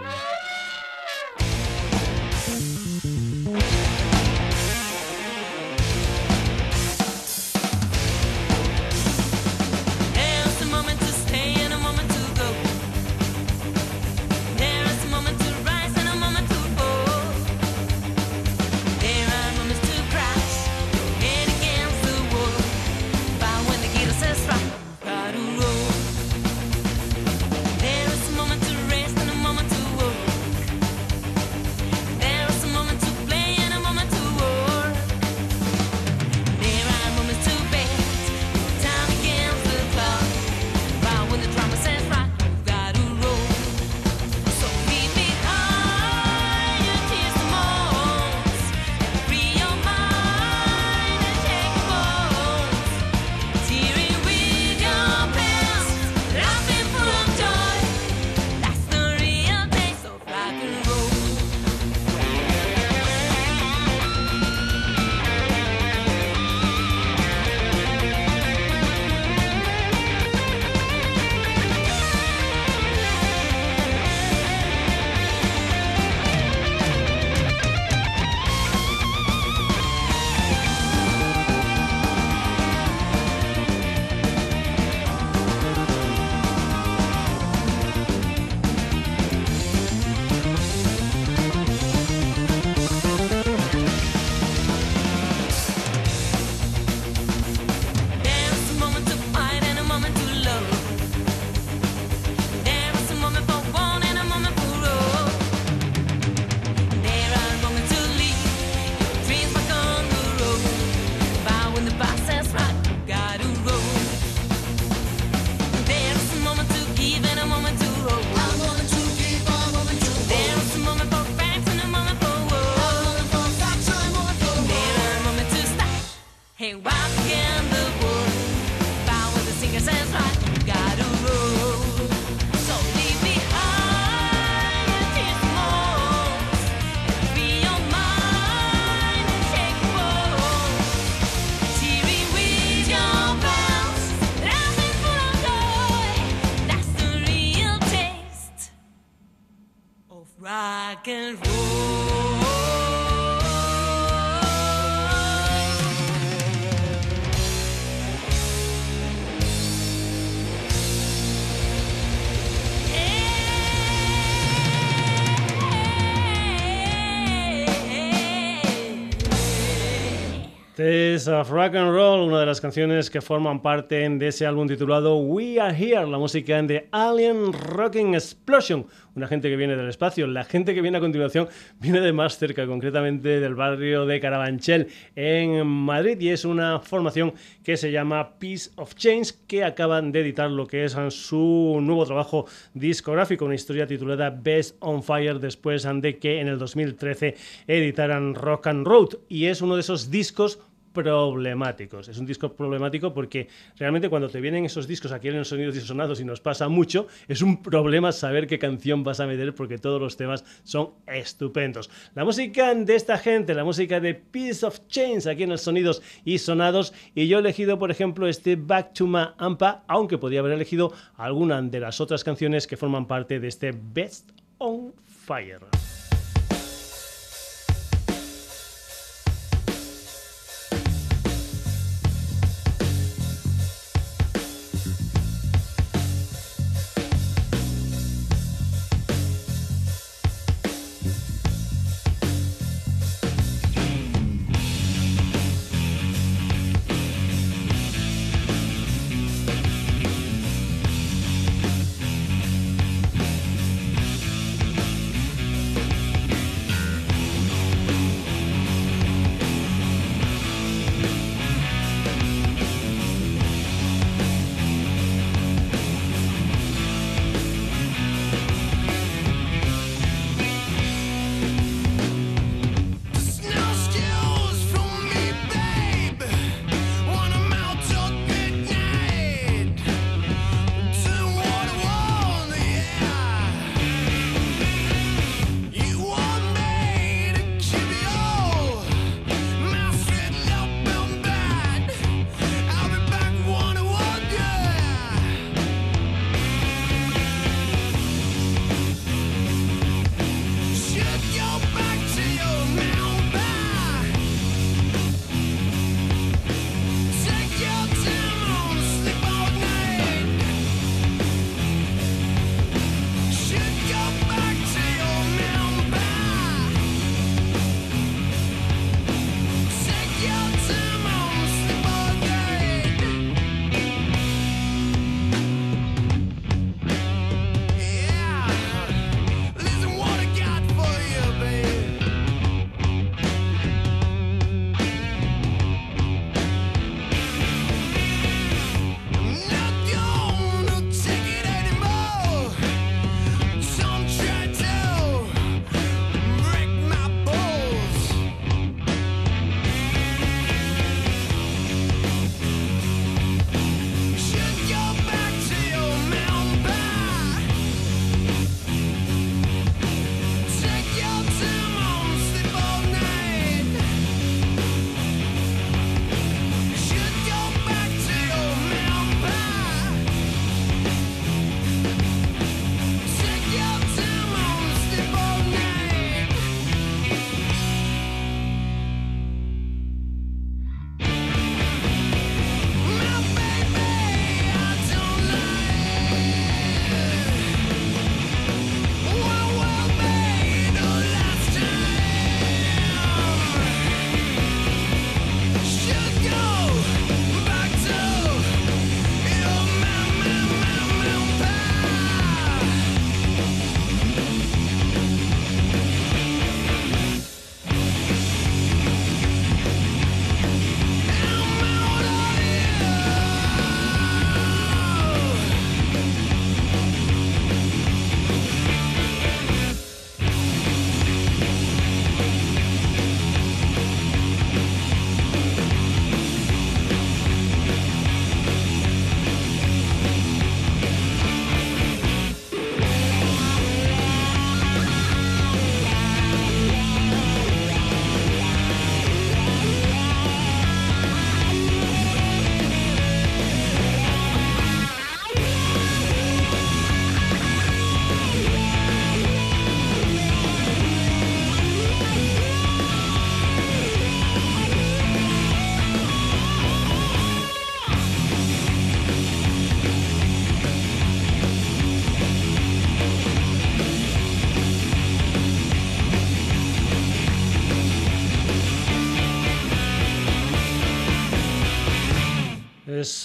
Es 171.22 171.28
Rock 171.28 171.76
and 171.76 171.92
Roll, 171.92 172.22
una 172.22 172.40
de 172.40 172.48
las 172.48 172.60
canciones 172.60 173.12
que 173.12 173.22
forman 173.22 173.62
parte 173.62 174.10
de 174.10 174.28
ese 174.28 174.48
álbum 174.48 174.68
titulado 174.68 175.18
We 175.18 175.60
Are 175.60 175.78
Here, 175.78 176.08
la 176.08 176.18
música 176.18 176.60
de 176.64 176.88
Alien 176.90 177.54
Rocking 177.54 178.16
Explosion, 178.16 178.88
una 179.14 179.28
gente 179.28 179.48
que 179.48 179.56
viene 179.56 179.76
del 179.76 179.88
espacio. 179.88 180.26
La 180.26 180.46
gente 180.46 180.74
que 180.74 180.82
viene 180.82 180.98
a 180.98 181.02
continuación 181.02 181.48
viene 181.80 182.02
de 182.02 182.12
más 182.12 182.40
cerca, 182.40 182.66
concretamente 182.66 183.40
del 183.40 183.54
barrio 183.54 184.08
de 184.08 184.20
Carabanchel, 184.20 184.88
en 185.16 185.68
Madrid, 185.68 186.20
y 186.20 186.30
es 186.30 186.44
una 186.44 186.80
formación 186.80 187.34
que 187.64 187.78
se 187.78 187.92
llama 187.92 188.40
Peace 188.40 188.72
of 188.78 188.96
Change, 188.96 189.34
que 189.46 189.64
acaban 189.64 190.12
de 190.12 190.22
editar 190.22 190.50
lo 190.50 190.66
que 190.66 190.86
es 190.86 190.96
su 191.10 191.78
nuevo 191.84 192.04
trabajo 192.08 192.48
discográfico, 192.74 193.46
una 193.46 193.54
historia 193.54 193.86
titulada 193.86 194.32
Best 194.32 194.76
on 194.80 195.04
Fire, 195.04 195.40
después 195.40 195.88
de 196.02 196.18
que 196.18 196.40
en 196.40 196.48
el 196.48 196.58
2013 196.58 197.36
editaran 197.68 198.34
Rock 198.34 198.66
and 198.66 198.88
Road, 198.88 199.20
y 199.30 199.46
es 199.46 199.62
uno 199.62 199.76
de 199.76 199.82
esos 199.82 200.10
discos 200.10 200.60
problemáticos. 200.94 202.08
Es 202.08 202.18
un 202.18 202.26
disco 202.26 202.54
problemático 202.54 203.14
porque 203.14 203.48
realmente 203.78 204.10
cuando 204.10 204.30
te 204.30 204.42
vienen 204.42 204.66
esos 204.66 204.88
discos 204.88 205.12
aquí 205.12 205.30
en 205.30 205.38
los 205.38 205.48
sonidos 205.48 205.76
disonados 205.76 206.20
y 206.20 206.26
nos 206.26 206.42
pasa 206.42 206.68
mucho, 206.68 207.08
es 207.28 207.42
un 207.42 207.62
problema 207.62 208.12
saber 208.12 208.48
qué 208.48 208.60
canción 208.60 209.04
vas 209.04 209.20
a 209.20 209.28
meter 209.28 209.56
porque 209.56 209.78
todos 209.78 210.02
los 210.02 210.18
temas 210.18 210.44
son 210.64 210.92
estupendos. 211.08 211.90
La 212.16 212.24
música 212.24 212.74
de 212.74 212.96
esta 212.96 213.18
gente, 213.18 213.54
la 213.54 213.64
música 213.64 214.00
de 214.00 214.16
Piece 214.16 214.66
of 214.66 214.80
Chains 214.88 215.28
aquí 215.28 215.44
en 215.44 215.50
los 215.50 215.62
sonidos 215.62 216.02
y 216.26 216.38
sonados 216.38 216.94
y 217.16 217.28
yo 217.28 217.38
he 217.38 217.42
elegido 217.42 217.80
por 217.80 217.92
ejemplo 217.92 218.28
este 218.28 218.56
Back 218.56 218.94
to 218.94 219.08
My 219.08 219.30
Ampa, 219.38 219.84
aunque 219.88 220.18
podía 220.18 220.40
haber 220.40 220.54
elegido 220.54 220.94
alguna 221.16 221.62
de 221.62 221.80
las 221.80 222.02
otras 222.02 222.24
canciones 222.24 222.68
que 222.68 222.78
forman 222.78 223.08
parte 223.08 223.40
de 223.40 223.48
este 223.48 223.72
Best 223.74 224.32
on 224.58 224.94
Fire. 225.06 225.81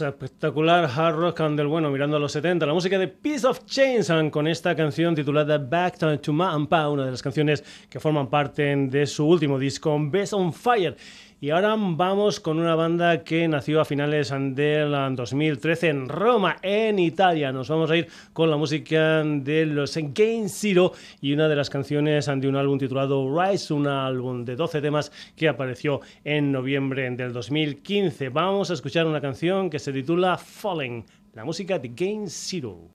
Espectacular 0.01 0.85
hard 0.85 1.17
rock 1.17 1.41
and 1.41 1.57
del 1.57 1.67
bueno 1.67 1.91
mirando 1.91 2.17
a 2.17 2.21
los 2.21 2.33
70, 2.33 2.67
la 2.67 2.75
música 2.75 2.99
de 2.99 3.09
Piece 3.09 3.47
of 3.47 3.65
Chains 3.65 4.13
con 4.31 4.47
esta 4.47 4.75
canción 4.75 5.15
titulada 5.15 5.59
Back 5.59 6.21
to 6.21 6.33
Mampa, 6.33 6.89
una 6.89 7.05
de 7.05 7.11
las 7.11 7.23
canciones 7.23 7.65
que 7.89 8.01
forman 8.01 8.29
parte 8.29 8.75
de 8.77 9.07
su 9.07 9.27
último 9.27 9.59
disco 9.59 9.97
Best 10.11 10.33
on 10.33 10.53
Fire. 10.53 10.97
Y 11.39 11.51
ahora 11.51 11.77
vamos 11.79 12.41
con 12.41 12.59
una 12.59 12.75
banda 12.75 13.23
que 13.23 13.47
nació 13.47 13.83
a 13.83 13.85
finales 13.85 14.31
del 14.31 15.15
2013 15.15 15.89
en 15.91 16.09
Roma, 16.09 16.57
en 16.63 16.99
Italia. 16.99 17.53
Nos 17.53 17.69
vamos 17.69 17.91
a 17.91 17.97
ir 17.99 18.09
con 18.33 18.49
la 18.49 18.57
música 18.57 19.23
de 19.23 19.67
los 19.67 19.95
Game 19.99 20.49
Zero 20.49 20.93
y 21.21 21.35
una 21.35 21.47
de 21.47 21.57
las 21.57 21.69
canciones 21.69 22.25
de 22.25 22.49
un 22.49 22.57
álbum 22.57 22.79
titulado 22.79 23.29
Rise, 23.39 23.75
un 23.75 23.87
álbum 23.87 24.47
de 24.47 24.57
12 24.57 24.81
temas 24.81 25.13
que 25.37 25.47
apareció 25.47 26.01
en 26.25 26.51
noviembre 26.51 27.11
del 27.11 27.35
2015. 27.35 28.31
Vamos 28.31 28.71
a 28.71 28.75
escuchar 28.75 29.07
una 29.07 29.21
canción 29.21 29.69
que 29.69 29.79
se 29.79 29.93
titula 29.93 30.39
Falling, 30.39 31.05
la 31.35 31.45
música 31.45 31.79
de 31.79 31.91
Game 31.95 32.29
Zero. 32.29 32.89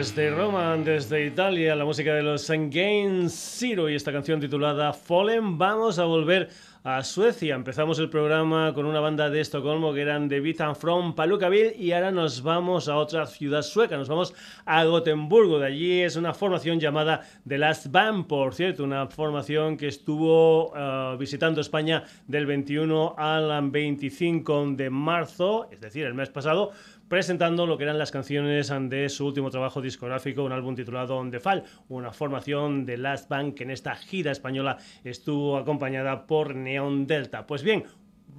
Desde 0.00 0.30
Roma, 0.30 0.78
desde 0.78 1.26
Italia, 1.26 1.76
la 1.76 1.84
música 1.84 2.14
de 2.14 2.22
los 2.22 2.48
Game 2.48 3.28
Zero 3.28 3.90
y 3.90 3.94
esta 3.94 4.10
canción 4.10 4.40
titulada 4.40 4.94
Fallen. 4.94 5.58
Vamos 5.58 5.98
a 5.98 6.06
volver 6.06 6.48
a 6.82 7.04
Suecia. 7.04 7.54
Empezamos 7.54 7.98
el 7.98 8.08
programa 8.08 8.72
con 8.72 8.86
una 8.86 9.00
banda 9.00 9.28
de 9.28 9.42
Estocolmo 9.42 9.92
que 9.92 10.00
eran 10.00 10.26
de 10.28 10.40
Vitan 10.40 10.74
from 10.74 11.14
Palukaville 11.14 11.76
y 11.76 11.92
ahora 11.92 12.10
nos 12.10 12.42
vamos 12.42 12.88
a 12.88 12.96
otra 12.96 13.26
ciudad 13.26 13.60
sueca, 13.60 13.98
nos 13.98 14.08
vamos 14.08 14.32
a 14.64 14.82
Gotemburgo. 14.84 15.58
De 15.58 15.66
allí 15.66 16.00
es 16.00 16.16
una 16.16 16.32
formación 16.32 16.80
llamada 16.80 17.20
The 17.46 17.58
Last 17.58 17.88
Band, 17.88 18.26
por 18.26 18.54
cierto, 18.54 18.84
una 18.84 19.06
formación 19.08 19.76
que 19.76 19.88
estuvo 19.88 20.72
eh, 20.74 21.16
visitando 21.18 21.60
España 21.60 22.04
del 22.26 22.46
21 22.46 23.16
al 23.18 23.70
25 23.70 24.68
de 24.70 24.88
marzo, 24.88 25.68
es 25.70 25.82
decir, 25.82 26.06
el 26.06 26.14
mes 26.14 26.30
pasado 26.30 26.72
presentando 27.10 27.66
lo 27.66 27.76
que 27.76 27.82
eran 27.82 27.98
las 27.98 28.12
canciones 28.12 28.72
de 28.88 29.08
su 29.08 29.26
último 29.26 29.50
trabajo 29.50 29.82
discográfico, 29.82 30.44
un 30.44 30.52
álbum 30.52 30.76
titulado 30.76 31.20
The 31.28 31.40
Fall, 31.40 31.64
una 31.88 32.12
formación 32.12 32.86
de 32.86 32.98
Last 32.98 33.28
Bank 33.28 33.56
que 33.56 33.64
en 33.64 33.72
esta 33.72 33.96
gira 33.96 34.30
española 34.30 34.78
estuvo 35.02 35.56
acompañada 35.56 36.28
por 36.28 36.54
Neon 36.54 37.08
Delta. 37.08 37.48
Pues 37.48 37.64
bien, 37.64 37.82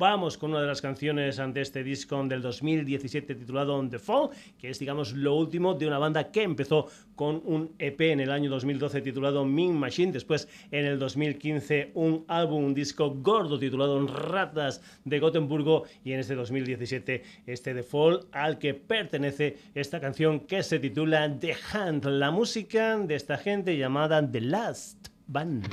Vamos 0.01 0.35
con 0.35 0.49
una 0.49 0.61
de 0.61 0.67
las 0.67 0.81
canciones 0.81 1.37
ante 1.37 1.61
este 1.61 1.83
disco 1.83 2.23
del 2.23 2.41
2017 2.41 3.35
titulado 3.35 3.87
The 3.87 3.99
Fall, 3.99 4.31
que 4.57 4.71
es, 4.71 4.79
digamos, 4.79 5.13
lo 5.13 5.35
último 5.35 5.75
de 5.75 5.85
una 5.85 5.99
banda 5.99 6.31
que 6.31 6.41
empezó 6.41 6.87
con 7.13 7.39
un 7.45 7.75
EP 7.77 8.01
en 8.01 8.19
el 8.19 8.31
año 8.31 8.49
2012 8.49 8.99
titulado 9.01 9.45
Min 9.45 9.77
Machine, 9.77 10.11
después 10.11 10.47
en 10.71 10.85
el 10.85 10.97
2015 10.97 11.91
un 11.93 12.25
álbum, 12.27 12.63
un 12.63 12.73
disco 12.73 13.11
gordo 13.11 13.59
titulado 13.59 14.03
Ratas 14.07 14.81
de 15.05 15.19
Gotemburgo 15.19 15.83
y 16.03 16.13
en 16.13 16.21
este 16.21 16.33
2017 16.33 17.21
este 17.45 17.75
The 17.75 17.83
Fall 17.83 18.25
al 18.31 18.57
que 18.57 18.73
pertenece 18.73 19.59
esta 19.75 19.99
canción 19.99 20.39
que 20.47 20.63
se 20.63 20.79
titula 20.79 21.31
The 21.39 21.55
Hand, 21.73 22.05
la 22.05 22.31
música 22.31 22.97
de 22.97 23.13
esta 23.13 23.37
gente 23.37 23.77
llamada 23.77 24.27
The 24.27 24.41
Last 24.41 25.09
Band. 25.27 25.67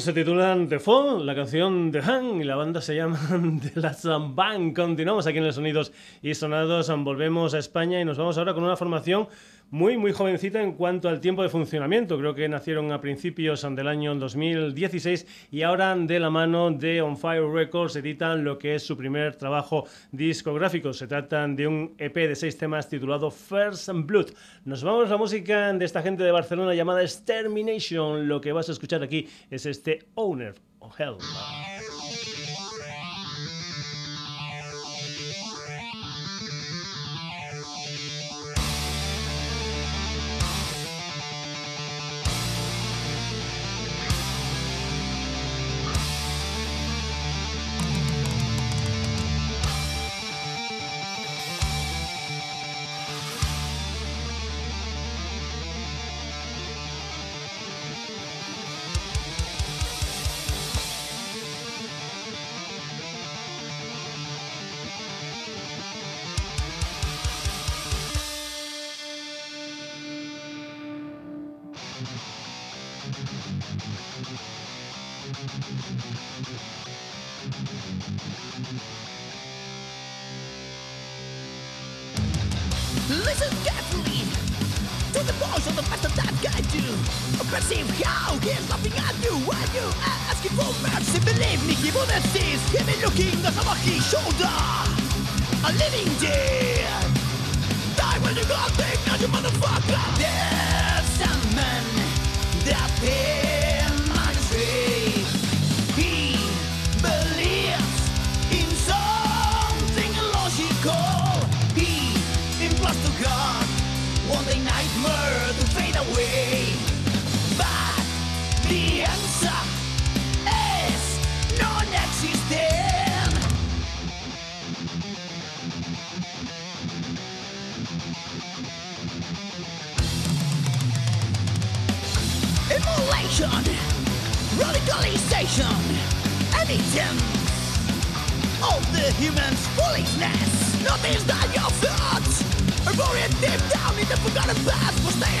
Se 0.00 0.14
titula 0.14 0.56
The 0.66 0.78
Fall, 0.78 1.26
la 1.26 1.34
canción 1.34 1.92
The 1.92 1.98
Han 1.98 2.40
y 2.40 2.44
la 2.44 2.56
banda 2.56 2.80
se 2.80 2.96
llama 2.96 3.18
The 3.74 3.80
Last 3.80 4.06
Band. 4.06 4.74
Continuamos 4.74 5.26
aquí 5.26 5.38
en 5.38 5.44
los 5.44 5.56
Sonidos 5.56 5.92
y 6.22 6.34
Sonados, 6.34 6.90
volvemos 7.04 7.52
a 7.52 7.58
España 7.58 8.00
y 8.00 8.04
nos 8.06 8.16
vamos 8.16 8.38
ahora 8.38 8.54
con 8.54 8.64
una 8.64 8.76
formación 8.76 9.28
muy, 9.70 9.96
muy 9.96 10.12
jovencita 10.12 10.60
en 10.60 10.72
cuanto 10.72 11.08
al 11.08 11.20
tiempo 11.20 11.42
de 11.42 11.48
funcionamiento. 11.48 12.18
Creo 12.18 12.34
que 12.34 12.48
nacieron 12.48 12.90
a 12.92 13.00
principios 13.00 13.62
del 13.62 13.88
año 13.88 14.14
2016 14.14 15.26
y 15.50 15.62
ahora 15.62 15.94
de 15.96 16.18
la 16.18 16.30
mano 16.30 16.70
de 16.70 17.00
On 17.02 17.16
Fire 17.16 17.48
Records 17.48 17.96
editan 17.96 18.44
lo 18.44 18.58
que 18.58 18.74
es 18.74 18.82
su 18.82 18.96
primer 18.96 19.36
trabajo 19.36 19.86
discográfico. 20.10 20.92
Se 20.92 21.06
trata 21.06 21.46
de 21.46 21.66
un 21.66 21.94
EP 21.98 22.14
de 22.14 22.34
seis 22.34 22.56
temas 22.58 22.88
titulado 22.88 23.30
First 23.30 23.90
Blood. 23.92 24.30
Nos 24.64 24.82
vamos 24.82 25.06
a 25.06 25.10
la 25.10 25.16
música 25.16 25.72
de 25.72 25.84
esta 25.84 26.02
gente 26.02 26.24
de 26.24 26.32
Barcelona 26.32 26.74
llamada 26.74 27.02
Extermination. 27.02 28.26
Lo 28.26 28.40
que 28.40 28.52
vas 28.52 28.68
a 28.68 28.72
escuchar 28.72 29.02
aquí 29.02 29.28
es 29.50 29.66
este 29.66 30.00
Owner 30.14 30.54
of 30.80 30.98
Hell. 30.98 31.16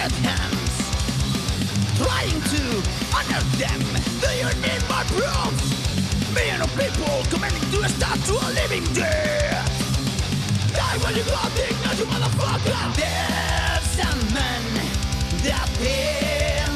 Past 0.00 0.16
hands. 0.24 0.74
Trying 2.00 2.40
to 2.52 2.62
honor 3.14 3.44
them, 3.60 3.80
do 4.22 4.30
you 4.40 4.48
need 4.64 4.82
more 4.88 5.04
proof? 5.12 5.52
Million 6.34 6.62
of 6.62 6.70
people 6.78 7.20
commanding 7.28 7.66
to 7.72 7.88
start 7.88 8.18
to 8.28 8.32
a 8.32 8.48
living 8.60 8.84
dead. 8.94 9.66
Die 10.72 10.96
when 11.02 11.16
you 11.16 11.24
got 11.24 11.98
you 11.98 12.06
motherfucker. 12.06 12.80
There's 12.96 13.86
some 13.98 14.22
man 14.32 14.62
that 15.44 15.68
in 15.80 16.69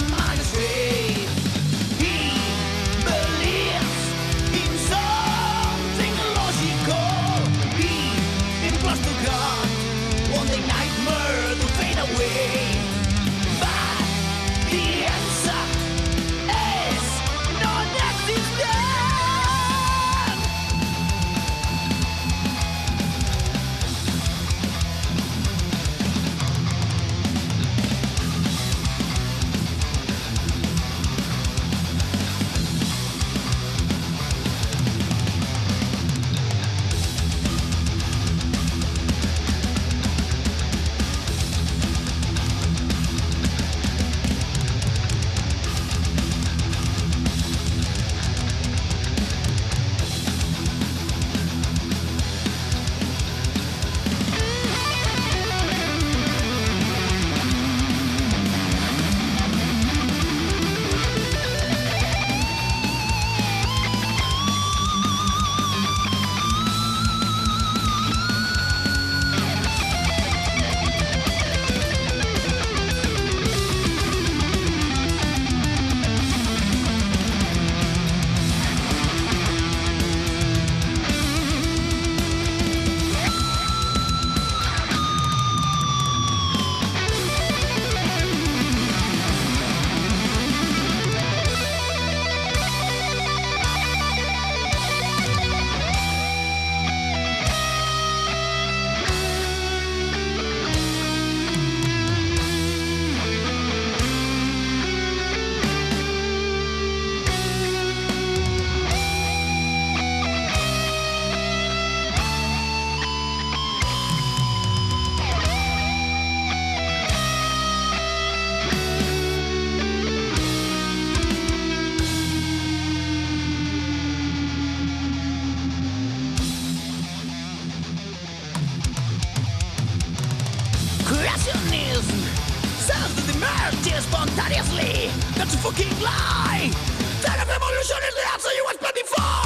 That's 135.44 135.56
a 135.56 135.58
fucking 135.58 136.00
lie. 136.00 136.72
There 137.20 137.36
If 137.36 137.44
revolution 137.44 138.00
is 138.08 138.14
the 138.16 138.24
answer 138.32 138.48
you 138.56 138.64
expecting 138.64 139.04
for 139.04 139.44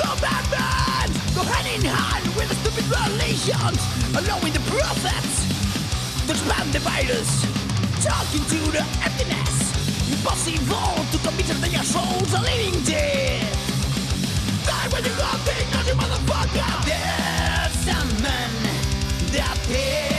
Commandments 0.00 1.12
Go 1.36 1.44
hand 1.44 1.68
in 1.76 1.84
hand 1.84 2.24
with 2.32 2.48
the 2.48 2.56
stupid 2.64 2.88
relations 2.88 3.76
Allowing 4.16 4.56
the 4.56 4.64
prophets. 4.64 5.44
To 6.24 6.32
expand 6.32 6.72
the 6.72 6.80
virus 6.80 7.28
Talking 8.00 8.48
to 8.48 8.60
the 8.80 8.84
emptiness. 9.04 9.76
Impossible 10.08 11.04
to 11.04 11.18
commit 11.20 11.52
their 11.60 11.84
souls 11.84 12.32
a 12.32 12.40
living 12.40 12.80
dead. 12.88 13.44
Die 14.64 14.88
when 14.88 15.04
you 15.04 15.12
got 15.20 15.36
things, 15.44 15.86
you 15.86 15.94
motherfucker. 16.00 16.72
There's 16.88 17.76
some 17.84 18.22
man 18.24 18.52
that 19.36 19.58
him 19.68 20.15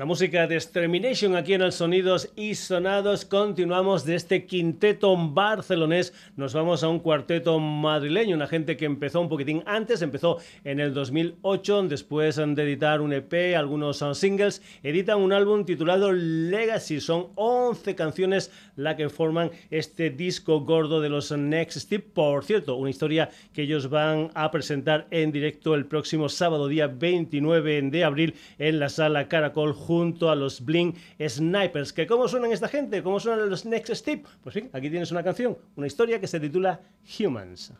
La 0.00 0.06
música 0.06 0.46
de 0.46 0.54
Extermination 0.54 1.36
aquí 1.36 1.52
en 1.52 1.60
el 1.60 1.72
Sonidos 1.72 2.32
y 2.34 2.54
Sonados. 2.54 3.26
Continuamos 3.26 4.06
de 4.06 4.14
este 4.14 4.46
quinteto 4.46 5.14
barcelonés. 5.14 6.14
Nos 6.36 6.54
vamos 6.54 6.82
a 6.82 6.88
un 6.88 7.00
cuarteto 7.00 7.58
madrileño, 7.58 8.34
una 8.34 8.46
gente 8.46 8.78
que 8.78 8.86
empezó 8.86 9.20
un 9.20 9.28
poquitín 9.28 9.62
antes, 9.66 10.00
empezó 10.00 10.38
en 10.64 10.80
el 10.80 10.94
2008, 10.94 11.82
después 11.82 12.36
de 12.36 12.62
editar 12.62 13.02
un 13.02 13.12
EP, 13.12 13.54
algunos 13.54 14.02
singles, 14.14 14.62
editan 14.82 15.18
un 15.18 15.34
álbum 15.34 15.66
titulado 15.66 16.12
Legacy. 16.12 16.98
Son 16.98 17.26
11 17.34 17.94
canciones 17.94 18.50
las 18.76 18.94
que 18.94 19.10
forman 19.10 19.50
este 19.70 20.08
disco 20.08 20.60
gordo 20.60 21.02
de 21.02 21.10
los 21.10 21.30
Next 21.30 21.76
Step. 21.76 22.14
Por 22.14 22.42
cierto, 22.46 22.76
una 22.76 22.88
historia 22.88 23.28
que 23.52 23.64
ellos 23.64 23.90
van 23.90 24.30
a 24.32 24.50
presentar 24.50 25.08
en 25.10 25.30
directo 25.30 25.74
el 25.74 25.84
próximo 25.84 26.30
sábado, 26.30 26.68
día 26.68 26.86
29 26.86 27.82
de 27.90 28.02
abril, 28.02 28.34
en 28.58 28.78
la 28.80 28.88
sala 28.88 29.28
Caracol 29.28 29.74
junto 29.90 30.30
a 30.30 30.36
los 30.36 30.64
Bling 30.64 30.94
Snipers. 31.20 31.92
¿Que 31.92 32.06
¿Cómo 32.06 32.28
suenan 32.28 32.52
esta 32.52 32.68
gente? 32.68 33.02
¿Cómo 33.02 33.18
suenan 33.18 33.50
los 33.50 33.66
Next 33.66 33.92
Step? 33.92 34.24
Pues 34.40 34.54
bien, 34.54 34.70
aquí 34.72 34.88
tienes 34.88 35.10
una 35.10 35.24
canción, 35.24 35.58
una 35.74 35.88
historia 35.88 36.20
que 36.20 36.28
se 36.28 36.38
titula 36.38 36.80
Humans. 37.18 37.72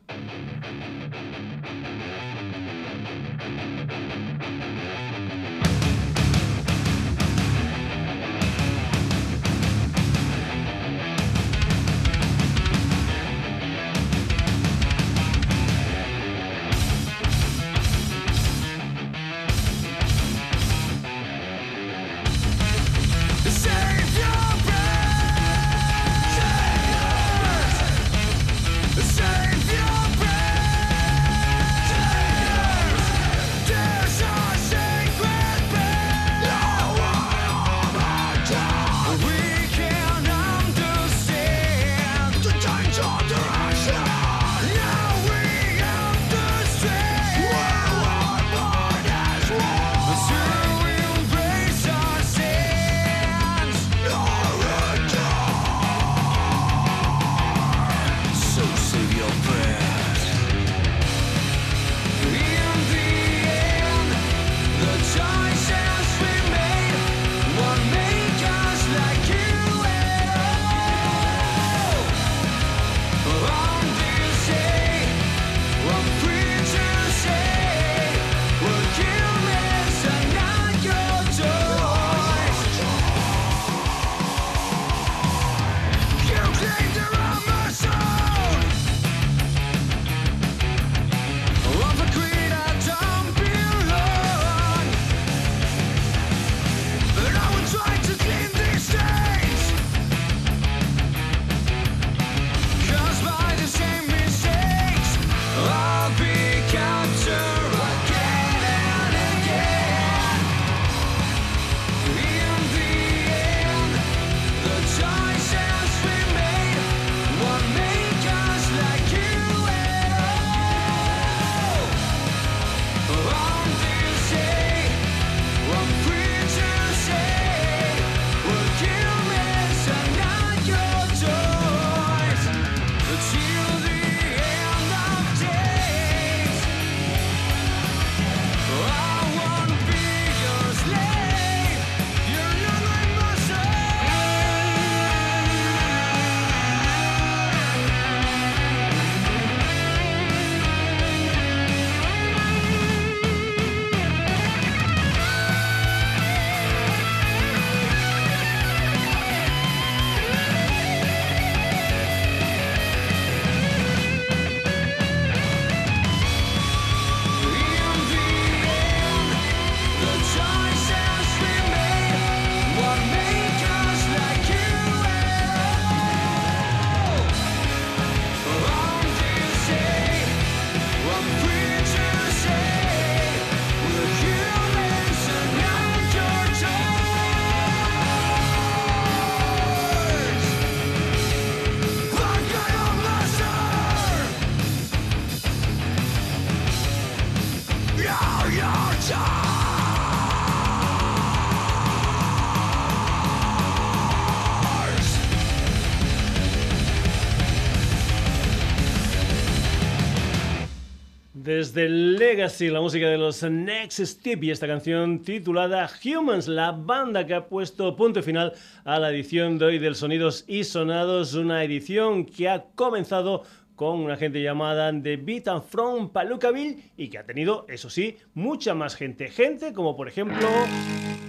Desde 211.72 211.88
Legacy, 211.88 212.68
la 212.68 212.80
música 212.80 213.06
de 213.06 213.16
los 213.16 213.44
Next 213.44 214.00
Step 214.00 214.42
y 214.42 214.50
esta 214.50 214.66
canción 214.66 215.22
titulada 215.22 215.88
Humans, 216.04 216.48
la 216.48 216.72
banda 216.72 217.24
que 217.24 217.34
ha 217.34 217.46
puesto 217.46 217.94
punto 217.94 218.24
final 218.24 218.54
a 218.84 218.98
la 218.98 219.10
edición 219.10 219.56
de 219.56 219.66
hoy 219.66 219.78
del 219.78 219.94
Sonidos 219.94 220.44
y 220.48 220.64
Sonados, 220.64 221.34
una 221.34 221.62
edición 221.62 222.26
que 222.26 222.48
ha 222.48 222.64
comenzado 222.74 223.44
con 223.76 224.00
una 224.00 224.16
gente 224.16 224.42
llamada 224.42 224.90
The 225.00 225.16
Beat 225.16 225.46
and 225.46 225.62
From 225.62 226.10
Palookaville 226.10 226.90
y 226.96 227.08
que 227.08 227.18
ha 227.18 227.24
tenido, 227.24 227.66
eso 227.68 227.88
sí, 227.88 228.16
mucha 228.34 228.74
más 228.74 228.96
gente. 228.96 229.28
Gente 229.28 229.72
como 229.72 229.96
por 229.96 230.08
ejemplo 230.08 230.48